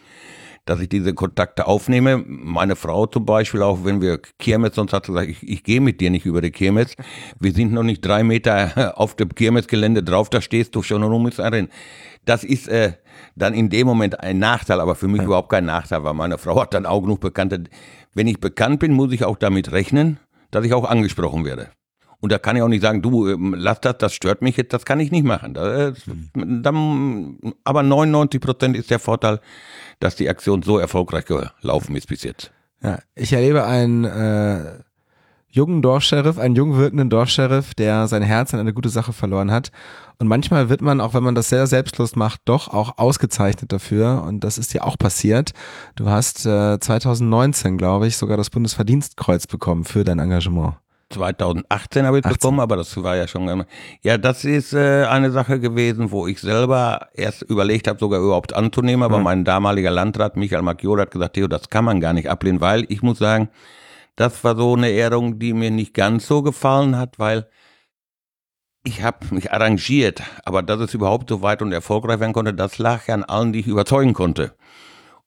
dass 0.64 0.80
ich 0.80 0.88
diese 0.88 1.14
Kontakte 1.14 1.66
aufnehme. 1.66 2.22
Meine 2.26 2.76
Frau 2.76 3.06
zum 3.06 3.26
Beispiel, 3.26 3.62
auch 3.62 3.84
wenn 3.84 4.00
wir 4.00 4.18
Kirmes, 4.38 4.74
sonst 4.74 4.92
hat 4.92 5.06
sie 5.06 5.12
gesagt, 5.12 5.30
ich, 5.30 5.42
ich 5.42 5.62
gehe 5.62 5.80
mit 5.80 6.00
dir 6.00 6.10
nicht 6.10 6.26
über 6.26 6.40
die 6.40 6.50
Kirmes. 6.50 6.94
Wir 7.38 7.52
sind 7.52 7.72
noch 7.72 7.82
nicht 7.82 8.04
drei 8.04 8.22
Meter 8.22 8.94
auf 8.96 9.14
dem 9.14 9.34
Kirmesgelände 9.34 10.02
drauf, 10.02 10.30
da 10.30 10.40
stehst 10.40 10.74
du 10.74 10.82
schon 10.82 11.02
und 11.02 11.12
um 11.12 11.26
ist 11.26 11.40
ein 11.40 11.68
Das 12.24 12.44
ist, 12.44 12.68
äh, 12.68 12.94
dann 13.36 13.54
in 13.54 13.68
dem 13.68 13.86
Moment 13.86 14.20
ein 14.20 14.38
Nachteil, 14.38 14.80
aber 14.80 14.94
für 14.94 15.08
mich 15.08 15.20
ja. 15.20 15.26
überhaupt 15.26 15.50
kein 15.50 15.66
Nachteil, 15.66 16.04
weil 16.04 16.14
meine 16.14 16.38
Frau 16.38 16.60
hat 16.60 16.74
dann 16.74 16.86
auch 16.86 17.00
genug 17.02 17.20
Bekannte. 17.20 17.64
Wenn 18.14 18.26
ich 18.26 18.40
bekannt 18.40 18.80
bin, 18.80 18.92
muss 18.92 19.12
ich 19.12 19.24
auch 19.24 19.36
damit 19.36 19.72
rechnen, 19.72 20.18
dass 20.50 20.64
ich 20.64 20.72
auch 20.72 20.84
angesprochen 20.84 21.44
werde. 21.44 21.70
Und 22.20 22.32
da 22.32 22.38
kann 22.38 22.56
ich 22.56 22.62
auch 22.62 22.68
nicht 22.68 22.82
sagen, 22.82 23.02
du, 23.02 23.28
ähm, 23.28 23.54
lass 23.56 23.80
das, 23.80 23.98
das 23.98 24.14
stört 24.14 24.42
mich 24.42 24.56
jetzt, 24.56 24.72
das 24.72 24.84
kann 24.84 25.00
ich 25.00 25.10
nicht 25.10 25.24
machen. 25.24 25.54
Das, 25.54 25.98
dann, 26.34 27.38
aber 27.64 27.82
99 27.82 28.40
Prozent 28.40 28.76
ist 28.76 28.90
der 28.90 28.98
Vorteil, 28.98 29.40
dass 30.00 30.16
die 30.16 30.28
Aktion 30.28 30.62
so 30.62 30.78
erfolgreich 30.78 31.24
gelaufen 31.26 31.96
ist 31.96 32.08
bis 32.08 32.22
jetzt. 32.22 32.50
Ja, 32.82 32.98
ich 33.14 33.32
erlebe 33.32 33.64
einen 33.64 34.04
äh, 34.04 34.78
jungen 35.48 35.82
Dorfscheriff, 35.82 36.38
einen 36.38 36.56
jung 36.56 36.76
wirkenden 36.76 37.10
Dorfscheriff, 37.10 37.74
der 37.74 38.08
sein 38.08 38.22
Herz 38.22 38.52
an 38.52 38.60
eine 38.60 38.74
gute 38.74 38.88
Sache 38.88 39.12
verloren 39.12 39.50
hat 39.50 39.70
und 40.18 40.28
manchmal 40.28 40.68
wird 40.68 40.80
man, 40.80 41.00
auch 41.00 41.14
wenn 41.14 41.24
man 41.24 41.34
das 41.34 41.48
sehr 41.48 41.66
selbstlos 41.66 42.14
macht, 42.14 42.42
doch 42.44 42.68
auch 42.68 42.98
ausgezeichnet 42.98 43.72
dafür. 43.72 44.22
Und 44.26 44.40
das 44.40 44.58
ist 44.58 44.72
dir 44.72 44.84
auch 44.84 44.96
passiert. 44.96 45.52
Du 45.96 46.08
hast 46.08 46.46
äh, 46.46 46.78
2019, 46.78 47.76
glaube 47.78 48.06
ich, 48.06 48.16
sogar 48.16 48.36
das 48.36 48.50
Bundesverdienstkreuz 48.50 49.46
bekommen 49.46 49.84
für 49.84 50.04
dein 50.04 50.20
Engagement. 50.20 50.74
2018 51.10 52.06
habe 52.06 52.18
ich 52.18 52.24
18. 52.24 52.34
bekommen, 52.34 52.60
aber 52.60 52.76
das 52.76 53.02
war 53.02 53.16
ja 53.16 53.26
schon. 53.28 53.64
Ja, 54.02 54.18
das 54.18 54.44
ist 54.44 54.72
äh, 54.72 55.04
eine 55.04 55.30
Sache 55.30 55.60
gewesen, 55.60 56.10
wo 56.10 56.26
ich 56.26 56.40
selber 56.40 57.08
erst 57.14 57.42
überlegt 57.42 57.88
habe, 57.88 57.98
sogar 57.98 58.20
überhaupt 58.20 58.52
anzunehmen. 58.54 59.02
Aber 59.02 59.18
mhm. 59.18 59.24
mein 59.24 59.44
damaliger 59.44 59.90
Landrat 59.90 60.36
Michael 60.36 60.62
Macchiolo 60.62 61.02
hat 61.02 61.10
gesagt, 61.10 61.34
Theo, 61.34 61.48
das 61.48 61.68
kann 61.68 61.84
man 61.84 62.00
gar 62.00 62.12
nicht 62.12 62.28
ablehnen, 62.28 62.60
weil 62.60 62.84
ich 62.88 63.02
muss 63.02 63.18
sagen, 63.18 63.48
das 64.16 64.44
war 64.44 64.56
so 64.56 64.74
eine 64.74 64.90
Ehrung, 64.90 65.38
die 65.38 65.52
mir 65.52 65.70
nicht 65.70 65.94
ganz 65.94 66.26
so 66.26 66.42
gefallen 66.42 66.96
hat, 66.96 67.18
weil 67.18 67.48
ich 68.84 69.02
habe 69.02 69.34
mich 69.34 69.50
arrangiert, 69.50 70.22
aber 70.44 70.62
dass 70.62 70.78
es 70.78 70.94
überhaupt 70.94 71.30
so 71.30 71.42
weit 71.42 71.62
und 71.62 71.72
erfolgreich 71.72 72.20
werden 72.20 72.34
konnte, 72.34 72.52
das 72.52 72.78
lag 72.78 73.08
ja 73.08 73.14
an 73.14 73.24
allen, 73.24 73.52
die 73.52 73.60
ich 73.60 73.66
überzeugen 73.66 74.12
konnte. 74.12 74.54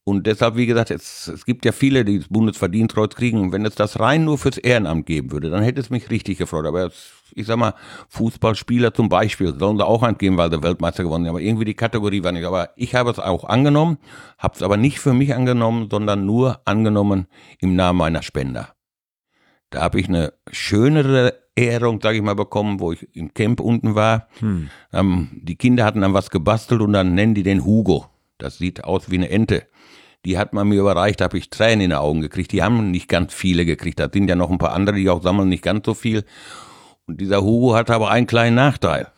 Und 0.08 0.26
deshalb, 0.26 0.56
wie 0.56 0.64
gesagt, 0.64 0.90
es, 0.90 1.28
es 1.28 1.44
gibt 1.44 1.66
ja 1.66 1.72
viele, 1.72 2.02
die 2.02 2.20
das 2.20 2.28
Bundesverdienstkreuz 2.28 3.14
kriegen. 3.14 3.42
Und 3.42 3.52
wenn 3.52 3.66
es 3.66 3.74
das 3.74 4.00
rein 4.00 4.24
nur 4.24 4.38
fürs 4.38 4.56
Ehrenamt 4.56 5.04
geben 5.04 5.32
würde, 5.32 5.50
dann 5.50 5.62
hätte 5.62 5.82
es 5.82 5.90
mich 5.90 6.08
richtig 6.08 6.38
gefreut. 6.38 6.64
Aber 6.64 6.84
jetzt, 6.84 7.12
ich 7.34 7.44
sag 7.44 7.58
mal, 7.58 7.74
Fußballspieler 8.08 8.94
zum 8.94 9.10
Beispiel 9.10 9.54
sollen 9.58 9.76
da 9.76 9.84
auch 9.84 10.02
angeben, 10.02 10.38
weil 10.38 10.48
der 10.48 10.62
Weltmeister 10.62 11.02
gewonnen 11.02 11.26
hat. 11.26 11.32
Aber 11.32 11.42
irgendwie 11.42 11.66
die 11.66 11.74
Kategorie 11.74 12.24
war 12.24 12.32
nicht. 12.32 12.46
Aber 12.46 12.70
ich 12.76 12.94
habe 12.94 13.10
es 13.10 13.18
auch 13.18 13.44
angenommen, 13.44 13.98
habe 14.38 14.54
es 14.56 14.62
aber 14.62 14.78
nicht 14.78 14.98
für 14.98 15.12
mich 15.12 15.34
angenommen, 15.34 15.88
sondern 15.90 16.24
nur 16.24 16.62
angenommen 16.64 17.26
im 17.58 17.76
Namen 17.76 17.98
meiner 17.98 18.22
Spender. 18.22 18.70
Da 19.68 19.82
habe 19.82 20.00
ich 20.00 20.08
eine 20.08 20.32
schönere 20.50 21.34
Ehrung, 21.54 22.00
sage 22.00 22.16
ich 22.16 22.22
mal, 22.22 22.34
bekommen, 22.34 22.80
wo 22.80 22.92
ich 22.92 23.14
im 23.14 23.34
Camp 23.34 23.60
unten 23.60 23.94
war. 23.94 24.28
Hm. 24.38 24.70
Ähm, 24.90 25.28
die 25.34 25.56
Kinder 25.56 25.84
hatten 25.84 26.00
dann 26.00 26.14
was 26.14 26.30
gebastelt 26.30 26.80
und 26.80 26.94
dann 26.94 27.14
nennen 27.14 27.34
die 27.34 27.42
den 27.42 27.62
Hugo. 27.62 28.06
Das 28.38 28.56
sieht 28.56 28.84
aus 28.84 29.10
wie 29.10 29.16
eine 29.16 29.28
Ente. 29.28 29.66
Die 30.24 30.36
hat 30.36 30.52
man 30.52 30.68
mir 30.68 30.80
überreicht, 30.80 31.20
da 31.20 31.24
habe 31.24 31.38
ich 31.38 31.50
Tränen 31.50 31.80
in 31.80 31.90
den 31.90 31.98
Augen 31.98 32.20
gekriegt. 32.20 32.52
Die 32.52 32.62
haben 32.62 32.90
nicht 32.90 33.08
ganz 33.08 33.32
viele 33.32 33.64
gekriegt. 33.64 34.00
Da 34.00 34.08
sind 34.12 34.28
ja 34.28 34.34
noch 34.34 34.50
ein 34.50 34.58
paar 34.58 34.72
andere, 34.72 34.96
die 34.96 35.08
auch 35.08 35.22
sammeln, 35.22 35.48
nicht 35.48 35.62
ganz 35.62 35.86
so 35.86 35.94
viel. 35.94 36.24
Und 37.06 37.20
dieser 37.20 37.42
Hugo 37.42 37.74
hatte 37.74 37.94
aber 37.94 38.10
einen 38.10 38.26
kleinen 38.26 38.56
Nachteil. 38.56 39.08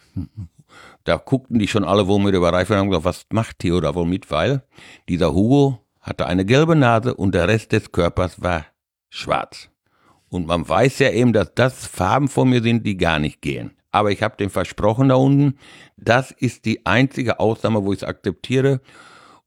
Da 1.05 1.17
guckten 1.17 1.59
die 1.59 1.69
schon 1.69 1.85
alle, 1.85 2.07
wo 2.07 2.19
mir 2.19 2.31
überreicht 2.31 2.71
und 2.71 2.77
haben 2.77 2.91
gesagt, 2.91 3.05
was 3.05 3.27
macht 3.31 3.61
Theo 3.61 3.81
da 3.81 3.95
wohl 3.95 4.07
mit? 4.07 4.31
Weil 4.31 4.63
dieser 5.09 5.35
Hugo 5.35 5.81
hatte 6.01 6.27
eine 6.27 6.45
gelbe 6.45 6.77
Nase 6.77 7.15
und 7.15 7.35
der 7.35 7.49
Rest 7.49 7.73
des 7.73 7.91
Körpers 7.91 8.43
war 8.43 8.67
schwarz. 9.09 9.71
Und 10.29 10.47
man 10.47 10.69
weiß 10.69 11.01
ja 11.01 11.11
eben, 11.11 11.33
dass 11.33 11.55
das 11.55 11.87
Farben 11.87 12.29
von 12.29 12.49
mir 12.49 12.63
sind, 12.63 12.87
die 12.87 12.97
gar 12.97 13.19
nicht 13.19 13.43
gehen. 13.43 13.73
Aber 13.91 14.13
ich 14.13 14.23
habe 14.23 14.37
dem 14.37 14.51
versprochen 14.51 15.09
da 15.09 15.17
unten, 15.17 15.59
das 15.97 16.31
ist 16.31 16.65
die 16.65 16.87
einzige 16.87 17.41
Ausnahme, 17.41 17.85
wo 17.85 17.93
ich 17.93 18.01
es 18.01 18.05
akzeptiere. 18.05 18.81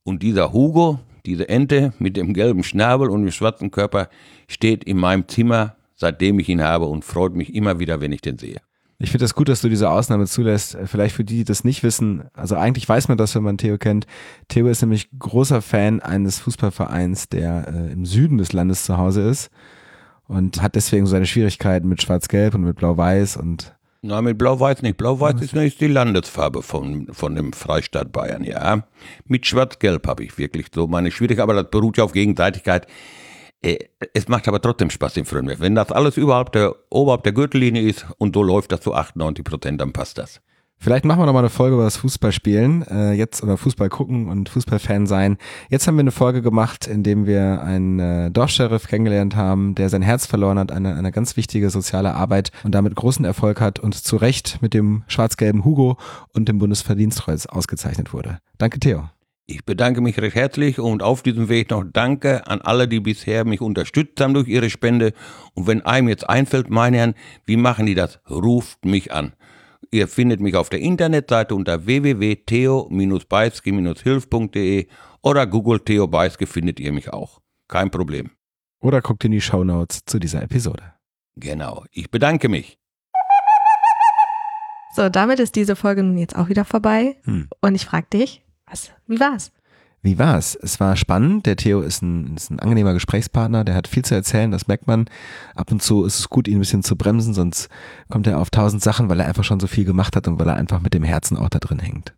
Und 0.02 0.22
dieser 0.22 0.52
Hugo, 0.52 1.00
diese 1.26 1.48
Ente 1.48 1.92
mit 1.98 2.16
dem 2.16 2.34
gelben 2.34 2.62
Schnabel 2.62 3.08
und 3.08 3.22
dem 3.22 3.32
schwarzen 3.32 3.70
Körper, 3.70 4.08
steht 4.48 4.84
in 4.84 4.98
meinem 4.98 5.28
Zimmer, 5.28 5.76
seitdem 5.96 6.38
ich 6.38 6.48
ihn 6.48 6.62
habe 6.62 6.86
und 6.86 7.04
freut 7.04 7.34
mich 7.34 7.54
immer 7.54 7.78
wieder, 7.78 8.00
wenn 8.00 8.12
ich 8.12 8.20
den 8.20 8.38
sehe. 8.38 8.60
Ich 8.98 9.10
finde 9.10 9.24
das 9.24 9.34
gut, 9.34 9.48
dass 9.48 9.60
du 9.60 9.68
diese 9.68 9.90
Ausnahme 9.90 10.26
zulässt. 10.26 10.78
Vielleicht 10.84 11.16
für 11.16 11.24
die, 11.24 11.38
die 11.38 11.44
das 11.44 11.64
nicht 11.64 11.82
wissen, 11.82 12.24
also 12.32 12.56
eigentlich 12.56 12.88
weiß 12.88 13.08
man 13.08 13.18
das, 13.18 13.34
wenn 13.34 13.42
man 13.42 13.58
Theo 13.58 13.76
kennt. 13.76 14.06
Theo 14.48 14.68
ist 14.68 14.82
nämlich 14.82 15.08
großer 15.18 15.62
Fan 15.62 16.00
eines 16.00 16.38
Fußballvereins, 16.38 17.28
der 17.28 17.66
äh, 17.68 17.92
im 17.92 18.06
Süden 18.06 18.38
des 18.38 18.52
Landes 18.52 18.84
zu 18.84 18.96
Hause 18.96 19.28
ist 19.28 19.50
und 20.26 20.62
hat 20.62 20.74
deswegen 20.74 21.06
so 21.06 21.10
seine 21.10 21.26
Schwierigkeiten 21.26 21.88
mit 21.88 22.02
Schwarz-Gelb 22.02 22.54
und 22.54 22.62
mit 22.62 22.76
Blau-Weiß 22.76 23.36
und 23.36 23.74
Nein, 24.06 24.24
mit 24.24 24.36
Blau-Weiß 24.36 24.82
nicht. 24.82 24.98
Blau-Weiß 24.98 25.40
ist 25.40 25.54
nicht 25.54 25.80
die 25.80 25.86
Landesfarbe 25.86 26.62
von, 26.62 27.06
von 27.10 27.34
dem 27.34 27.54
Freistaat 27.54 28.12
Bayern, 28.12 28.44
ja. 28.44 28.86
Mit 29.24 29.46
Schwarz-Gelb 29.46 30.06
habe 30.06 30.24
ich 30.24 30.36
wirklich 30.36 30.66
so 30.74 30.86
meine 30.86 31.10
Schwierigkeiten, 31.10 31.48
aber 31.48 31.62
das 31.62 31.70
beruht 31.70 31.96
ja 31.96 32.04
auf 32.04 32.12
Gegenseitigkeit. 32.12 32.86
Äh, 33.62 33.78
es 34.12 34.28
macht 34.28 34.46
aber 34.46 34.60
trotzdem 34.60 34.90
Spaß 34.90 35.16
im 35.16 35.24
Frühling. 35.24 35.58
Wenn 35.58 35.74
das 35.74 35.90
alles 35.90 36.18
überhaupt 36.18 36.54
der, 36.54 36.74
oberhalb 36.90 37.22
der 37.22 37.32
Gürtellinie 37.32 37.80
ist 37.80 38.04
und 38.18 38.34
so 38.34 38.42
läuft 38.42 38.72
das 38.72 38.82
zu 38.82 38.92
98 38.92 39.42
Prozent, 39.42 39.80
dann 39.80 39.94
passt 39.94 40.18
das. 40.18 40.42
Vielleicht 40.84 41.06
machen 41.06 41.20
wir 41.20 41.24
noch 41.24 41.32
mal 41.32 41.38
eine 41.38 41.48
Folge 41.48 41.76
über 41.76 41.84
das 41.84 41.96
Fußballspielen, 41.96 42.86
äh, 42.88 43.12
jetzt 43.12 43.42
oder 43.42 43.56
Fußball 43.56 43.88
gucken 43.88 44.28
und 44.28 44.50
Fußballfan 44.50 45.06
sein. 45.06 45.38
Jetzt 45.70 45.86
haben 45.86 45.96
wir 45.96 46.00
eine 46.00 46.10
Folge 46.10 46.42
gemacht, 46.42 46.86
in 46.86 47.02
dem 47.02 47.24
wir 47.24 47.62
einen 47.62 47.98
äh, 48.00 48.30
Dorfsheriff 48.30 48.86
kennengelernt 48.86 49.34
haben, 49.34 49.74
der 49.74 49.88
sein 49.88 50.02
Herz 50.02 50.26
verloren 50.26 50.58
hat, 50.58 50.70
eine, 50.70 50.94
eine 50.94 51.10
ganz 51.10 51.38
wichtige 51.38 51.70
soziale 51.70 52.12
Arbeit 52.14 52.50
und 52.64 52.74
damit 52.74 52.94
großen 52.96 53.24
Erfolg 53.24 53.62
hat 53.62 53.80
und 53.80 53.94
zu 53.94 54.16
Recht 54.16 54.58
mit 54.60 54.74
dem 54.74 55.04
schwarz-gelben 55.06 55.64
Hugo 55.64 55.96
und 56.34 56.50
dem 56.50 56.58
Bundesverdienstkreuz 56.58 57.46
ausgezeichnet 57.46 58.12
wurde. 58.12 58.40
Danke, 58.58 58.78
Theo. 58.78 59.08
Ich 59.46 59.64
bedanke 59.64 60.02
mich 60.02 60.18
recht 60.18 60.36
herzlich 60.36 60.78
und 60.78 61.02
auf 61.02 61.22
diesem 61.22 61.48
Weg 61.48 61.70
noch 61.70 61.84
Danke 61.90 62.46
an 62.46 62.60
alle, 62.60 62.88
die 62.88 63.00
bisher 63.00 63.46
mich 63.46 63.62
unterstützt 63.62 64.20
haben 64.20 64.34
durch 64.34 64.48
ihre 64.48 64.68
Spende. 64.68 65.14
Und 65.54 65.66
wenn 65.66 65.80
einem 65.80 66.10
jetzt 66.10 66.28
einfällt, 66.28 66.68
meine 66.68 66.98
Herren, 66.98 67.14
wie 67.46 67.56
machen 67.56 67.86
die 67.86 67.94
das? 67.94 68.20
Ruft 68.28 68.84
mich 68.84 69.12
an. 69.14 69.32
Ihr 69.90 70.08
findet 70.08 70.40
mich 70.40 70.56
auf 70.56 70.70
der 70.70 70.80
Internetseite 70.80 71.54
unter 71.54 71.86
www.theo-beiske-hilf.de 71.86 74.86
oder 75.22 75.46
Google 75.46 75.80
Theo 75.80 76.06
Beiske 76.06 76.46
findet 76.46 76.80
ihr 76.80 76.92
mich 76.92 77.12
auch. 77.12 77.40
Kein 77.68 77.90
Problem. 77.90 78.30
Oder 78.80 79.00
guckt 79.00 79.24
in 79.24 79.32
die 79.32 79.40
Show 79.40 79.64
Notes 79.64 80.04
zu 80.04 80.18
dieser 80.18 80.42
Episode. 80.42 80.92
Genau. 81.36 81.84
Ich 81.90 82.10
bedanke 82.10 82.48
mich. 82.48 82.78
So, 84.94 85.08
damit 85.08 85.40
ist 85.40 85.56
diese 85.56 85.74
Folge 85.74 86.02
nun 86.02 86.18
jetzt 86.18 86.36
auch 86.36 86.48
wieder 86.48 86.64
vorbei. 86.64 87.16
Hm. 87.24 87.48
Und 87.60 87.74
ich 87.74 87.86
frage 87.86 88.06
dich, 88.12 88.44
was, 88.66 88.92
wie 89.06 89.18
war's? 89.18 89.50
Wie 90.04 90.18
war's? 90.18 90.56
Es 90.60 90.78
war 90.80 90.96
spannend. 90.96 91.46
Der 91.46 91.56
Theo 91.56 91.80
ist 91.80 92.02
ein, 92.02 92.36
ist 92.36 92.50
ein 92.50 92.60
angenehmer 92.60 92.92
Gesprächspartner. 92.92 93.64
Der 93.64 93.74
hat 93.74 93.88
viel 93.88 94.04
zu 94.04 94.14
erzählen. 94.14 94.50
Das 94.50 94.68
merkt 94.68 94.86
man. 94.86 95.06
Ab 95.54 95.72
und 95.72 95.82
zu 95.82 96.04
ist 96.04 96.18
es 96.18 96.28
gut, 96.28 96.46
ihn 96.46 96.56
ein 96.56 96.60
bisschen 96.60 96.82
zu 96.82 96.94
bremsen, 96.94 97.32
sonst 97.32 97.68
kommt 98.10 98.26
er 98.26 98.38
auf 98.38 98.50
tausend 98.50 98.82
Sachen, 98.82 99.08
weil 99.08 99.18
er 99.20 99.26
einfach 99.26 99.44
schon 99.44 99.60
so 99.60 99.66
viel 99.66 99.86
gemacht 99.86 100.14
hat 100.14 100.28
und 100.28 100.38
weil 100.38 100.46
er 100.48 100.56
einfach 100.56 100.80
mit 100.80 100.92
dem 100.92 101.04
Herzen 101.04 101.38
auch 101.38 101.48
da 101.48 101.58
drin 101.58 101.78
hängt. 101.78 102.14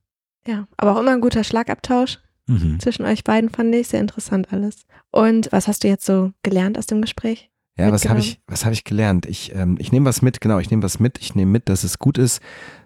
Ja, 0.48 0.66
aber 0.76 0.96
auch 0.96 1.00
immer 1.00 1.12
ein 1.12 1.20
guter 1.20 1.44
Schlagabtausch 1.44 2.18
Mhm. 2.48 2.78
zwischen 2.78 3.04
euch 3.04 3.24
beiden, 3.24 3.50
fand 3.50 3.74
ich. 3.74 3.88
Sehr 3.88 4.00
interessant 4.00 4.52
alles. 4.52 4.86
Und 5.10 5.48
was 5.50 5.66
hast 5.68 5.82
du 5.84 5.88
jetzt 5.88 6.06
so 6.06 6.30
gelernt 6.42 6.78
aus 6.78 6.86
dem 6.86 7.00
Gespräch? 7.00 7.50
Ja, 7.78 7.92
was 7.92 8.08
habe 8.08 8.20
ich, 8.20 8.40
was 8.46 8.64
habe 8.64 8.72
ich 8.72 8.84
gelernt? 8.84 9.26
Ich, 9.26 9.54
ähm, 9.54 9.76
ich 9.78 9.92
nehme 9.92 10.06
was 10.06 10.22
mit, 10.22 10.40
genau, 10.40 10.58
ich 10.60 10.70
nehme 10.70 10.82
was 10.82 10.98
mit. 11.00 11.18
Ich 11.18 11.34
nehme 11.34 11.50
mit, 11.50 11.68
dass 11.68 11.84
es 11.84 11.98
gut 11.98 12.18
ist, 12.18 12.40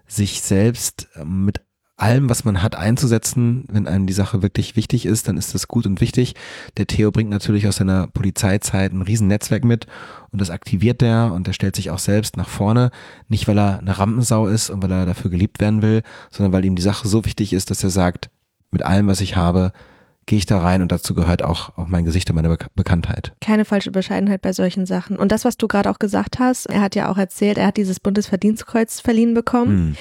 sich 0.06 0.42
selbst 0.42 1.08
ähm, 1.14 1.44
mit 1.44 1.60
allem, 2.00 2.28
was 2.28 2.44
man 2.44 2.62
hat, 2.62 2.76
einzusetzen. 2.76 3.64
Wenn 3.70 3.86
einem 3.86 4.06
die 4.06 4.12
Sache 4.12 4.42
wirklich 4.42 4.76
wichtig 4.76 5.06
ist, 5.06 5.28
dann 5.28 5.36
ist 5.36 5.54
das 5.54 5.68
gut 5.68 5.86
und 5.86 6.00
wichtig. 6.00 6.34
Der 6.76 6.86
Theo 6.86 7.10
bringt 7.10 7.30
natürlich 7.30 7.66
aus 7.66 7.76
seiner 7.76 8.06
Polizeizeit 8.06 8.92
ein 8.92 9.02
riesen 9.02 9.28
Netzwerk 9.28 9.64
mit 9.64 9.86
und 10.30 10.40
das 10.40 10.50
aktiviert 10.50 11.02
er 11.02 11.32
und 11.32 11.46
er 11.46 11.54
stellt 11.54 11.76
sich 11.76 11.90
auch 11.90 11.98
selbst 11.98 12.36
nach 12.36 12.48
vorne. 12.48 12.90
Nicht, 13.28 13.48
weil 13.48 13.58
er 13.58 13.78
eine 13.78 13.98
Rampensau 13.98 14.46
ist 14.46 14.70
und 14.70 14.82
weil 14.82 14.90
er 14.92 15.06
dafür 15.06 15.30
geliebt 15.30 15.60
werden 15.60 15.82
will, 15.82 16.02
sondern 16.30 16.52
weil 16.52 16.64
ihm 16.64 16.76
die 16.76 16.82
Sache 16.82 17.08
so 17.08 17.24
wichtig 17.24 17.52
ist, 17.52 17.70
dass 17.70 17.84
er 17.84 17.90
sagt, 17.90 18.30
mit 18.70 18.82
allem, 18.82 19.06
was 19.08 19.20
ich 19.20 19.36
habe, 19.36 19.72
gehe 20.26 20.38
ich 20.38 20.46
da 20.46 20.60
rein 20.60 20.80
und 20.80 20.92
dazu 20.92 21.14
gehört 21.14 21.42
auch, 21.42 21.76
auch 21.76 21.88
mein 21.88 22.04
Gesicht 22.04 22.30
und 22.30 22.36
meine 22.36 22.48
Bek 22.48 22.66
Bekanntheit. 22.76 23.32
Keine 23.40 23.64
falsche 23.64 23.90
Bescheidenheit 23.90 24.42
bei 24.42 24.52
solchen 24.52 24.86
Sachen. 24.86 25.16
Und 25.16 25.32
das, 25.32 25.44
was 25.44 25.56
du 25.56 25.66
gerade 25.66 25.90
auch 25.90 25.98
gesagt 25.98 26.38
hast, 26.38 26.66
er 26.66 26.80
hat 26.80 26.94
ja 26.94 27.10
auch 27.10 27.18
erzählt, 27.18 27.58
er 27.58 27.66
hat 27.66 27.76
dieses 27.76 27.98
Bundesverdienstkreuz 27.98 29.00
verliehen 29.00 29.34
bekommen, 29.34 29.70
Hm. 29.70 29.96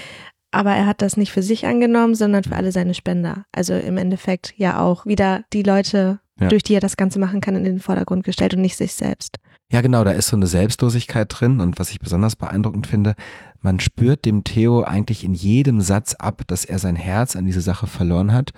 Aber 0.52 0.72
er 0.72 0.86
hat 0.86 1.02
das 1.02 1.18
nicht 1.18 1.32
für 1.32 1.44
sich 1.44 1.66
angenommen, 1.66 2.16
sondern 2.16 2.44
für 2.44 2.56
alle 2.56 2.72
seine 2.72 2.94
Spender. 2.94 3.46
Also 3.52 3.74
im 3.74 3.98
Endeffekt 3.98 4.54
ja 4.58 4.80
auch 4.80 5.06
wieder 5.06 5.44
die 5.54 5.64
Leute, 5.64 6.20
Ja. 6.40 6.48
durch 6.48 6.64
die 6.64 6.74
er 6.74 6.80
das 6.80 6.98
Ganze 6.98 7.20
machen 7.20 7.42
kann, 7.42 7.56
in 7.56 7.64
den 7.66 7.80
Vordergrund 7.80 8.24
gestellt 8.24 8.54
und 8.54 8.62
nicht 8.62 8.78
sich 8.78 8.94
selbst. 8.94 9.38
Ja, 9.72 9.82
genau, 9.82 10.04
da 10.04 10.12
ist 10.12 10.30
so 10.30 10.36
eine 10.36 10.48
Selbstlosigkeit 10.48 11.28
drin 11.30 11.60
und 11.60 11.78
was 11.78 11.92
ich 11.92 12.00
besonders 12.00 12.36
beeindruckend 12.36 12.88
finde, 12.88 13.14
man 13.62 13.80
spürt 13.80 14.26
dem 14.26 14.44
Theo 14.44 14.84
eigentlich 14.84 15.24
in 15.24 15.34
jedem 15.34 15.82
Satz 15.82 16.16
ab, 16.16 16.42
dass 16.48 16.66
er 16.66 16.80
sein 16.80 16.96
Herz 16.96 17.36
an 17.36 17.46
diese 17.46 17.62
Sache 17.62 17.86
verloren 17.86 18.34
hat 18.34 18.52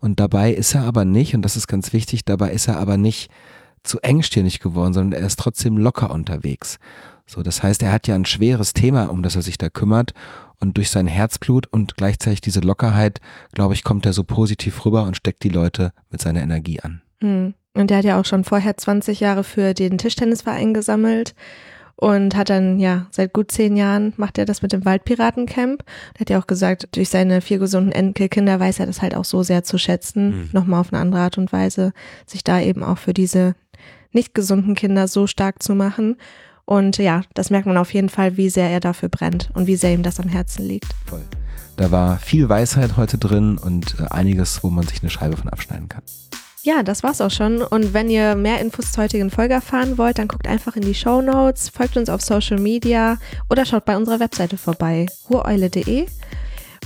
und 0.00 0.20
dabei 0.20 0.52
ist 0.52 0.74
er 0.74 0.82
aber 0.82 1.04
nicht, 1.06 1.34
und 1.34 1.42
das 1.42 1.56
ist 1.56 1.68
ganz 1.68 1.92
wichtig, 1.94 2.24
dabei 2.24 2.50
ist 2.50 2.68
er 2.68 2.78
aber 2.78 2.98
nicht 2.98 3.30
zu 3.84 4.00
engstirnig 4.00 4.60
geworden, 4.60 4.92
sondern 4.92 5.18
er 5.20 5.26
ist 5.26 5.38
trotzdem 5.38 5.78
locker 5.78 6.10
unterwegs. 6.10 6.78
So, 7.24 7.42
das 7.42 7.62
heißt, 7.62 7.82
er 7.82 7.92
hat 7.92 8.06
ja 8.08 8.14
ein 8.14 8.24
schweres 8.24 8.72
Thema, 8.72 9.04
um 9.10 9.22
das 9.22 9.36
er 9.36 9.42
sich 9.42 9.58
da 9.58 9.70
kümmert 9.70 10.12
und 10.60 10.76
durch 10.76 10.90
sein 10.90 11.06
Herzblut 11.06 11.66
und 11.66 11.96
gleichzeitig 11.96 12.40
diese 12.40 12.60
Lockerheit, 12.60 13.20
glaube 13.52 13.74
ich, 13.74 13.84
kommt 13.84 14.06
er 14.06 14.12
so 14.12 14.24
positiv 14.24 14.84
rüber 14.84 15.04
und 15.04 15.16
steckt 15.16 15.42
die 15.44 15.48
Leute 15.48 15.92
mit 16.10 16.20
seiner 16.20 16.42
Energie 16.42 16.80
an. 16.80 17.02
Hm. 17.20 17.54
Und 17.74 17.90
der 17.90 17.98
hat 17.98 18.04
ja 18.04 18.20
auch 18.20 18.24
schon 18.24 18.44
vorher 18.44 18.76
20 18.76 19.20
Jahre 19.20 19.44
für 19.44 19.72
den 19.74 19.98
Tischtennisverein 19.98 20.74
gesammelt 20.74 21.34
und 21.94 22.36
hat 22.36 22.48
dann, 22.50 22.78
ja, 22.78 23.06
seit 23.10 23.32
gut 23.32 23.50
zehn 23.52 23.76
Jahren 23.76 24.12
macht 24.16 24.38
er 24.38 24.44
das 24.44 24.62
mit 24.62 24.72
dem 24.72 24.84
Waldpiratencamp. 24.84 25.84
Er 26.14 26.20
hat 26.20 26.30
ja 26.30 26.40
auch 26.40 26.46
gesagt, 26.46 26.88
durch 26.96 27.08
seine 27.08 27.40
vier 27.40 27.58
gesunden 27.58 27.92
Enkelkinder 27.92 28.58
weiß 28.58 28.80
er 28.80 28.86
das 28.86 29.02
halt 29.02 29.14
auch 29.14 29.24
so 29.24 29.42
sehr 29.42 29.64
zu 29.64 29.78
schätzen, 29.78 30.28
Mhm. 30.28 30.48
nochmal 30.52 30.80
auf 30.80 30.92
eine 30.92 31.02
andere 31.02 31.20
Art 31.22 31.38
und 31.38 31.52
Weise, 31.52 31.92
sich 32.26 32.44
da 32.44 32.60
eben 32.60 32.82
auch 32.82 32.98
für 32.98 33.14
diese 33.14 33.54
nicht 34.12 34.34
gesunden 34.34 34.74
Kinder 34.74 35.06
so 35.06 35.26
stark 35.26 35.62
zu 35.62 35.74
machen. 35.74 36.16
Und 36.68 36.98
ja, 36.98 37.22
das 37.32 37.48
merkt 37.48 37.64
man 37.64 37.78
auf 37.78 37.94
jeden 37.94 38.10
Fall, 38.10 38.36
wie 38.36 38.50
sehr 38.50 38.68
er 38.68 38.80
dafür 38.80 39.08
brennt 39.08 39.48
und 39.54 39.66
wie 39.66 39.76
sehr 39.76 39.94
ihm 39.94 40.02
das 40.02 40.20
am 40.20 40.28
Herzen 40.28 40.68
liegt. 40.68 40.92
Voll. 41.06 41.24
Da 41.78 41.90
war 41.90 42.18
viel 42.18 42.46
Weisheit 42.50 42.98
heute 42.98 43.16
drin 43.16 43.56
und 43.56 43.96
äh, 43.98 44.04
einiges, 44.10 44.62
wo 44.62 44.68
man 44.68 44.86
sich 44.86 45.00
eine 45.00 45.08
Scheibe 45.08 45.38
von 45.38 45.48
abschneiden 45.48 45.88
kann. 45.88 46.02
Ja, 46.62 46.82
das 46.82 47.02
war's 47.02 47.22
auch 47.22 47.30
schon. 47.30 47.62
Und 47.62 47.94
wenn 47.94 48.10
ihr 48.10 48.34
mehr 48.34 48.60
Infos 48.60 48.92
zur 48.92 49.04
heutigen 49.04 49.30
Folge 49.30 49.54
erfahren 49.54 49.96
wollt, 49.96 50.18
dann 50.18 50.28
guckt 50.28 50.46
einfach 50.46 50.76
in 50.76 50.82
die 50.82 50.94
Show 50.94 51.22
Notes, 51.22 51.70
folgt 51.70 51.96
uns 51.96 52.10
auf 52.10 52.20
Social 52.20 52.58
Media 52.58 53.16
oder 53.48 53.64
schaut 53.64 53.86
bei 53.86 53.96
unserer 53.96 54.20
Webseite 54.20 54.58
vorbei, 54.58 55.06
ruheule.de. 55.30 56.06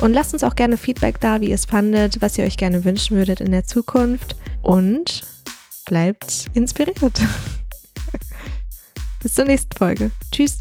Und 0.00 0.12
lasst 0.12 0.32
uns 0.32 0.44
auch 0.44 0.54
gerne 0.54 0.76
Feedback 0.76 1.18
da, 1.18 1.40
wie 1.40 1.48
ihr 1.48 1.56
es 1.56 1.64
fandet, 1.64 2.22
was 2.22 2.38
ihr 2.38 2.44
euch 2.44 2.56
gerne 2.56 2.84
wünschen 2.84 3.16
würdet 3.16 3.40
in 3.40 3.50
der 3.50 3.64
Zukunft. 3.64 4.36
Und 4.62 5.24
bleibt 5.86 6.46
inspiriert. 6.54 7.00
Bis 9.22 9.34
zur 9.34 9.44
nächsten 9.44 9.76
Folge. 9.76 10.10
Tschüss. 10.32 10.58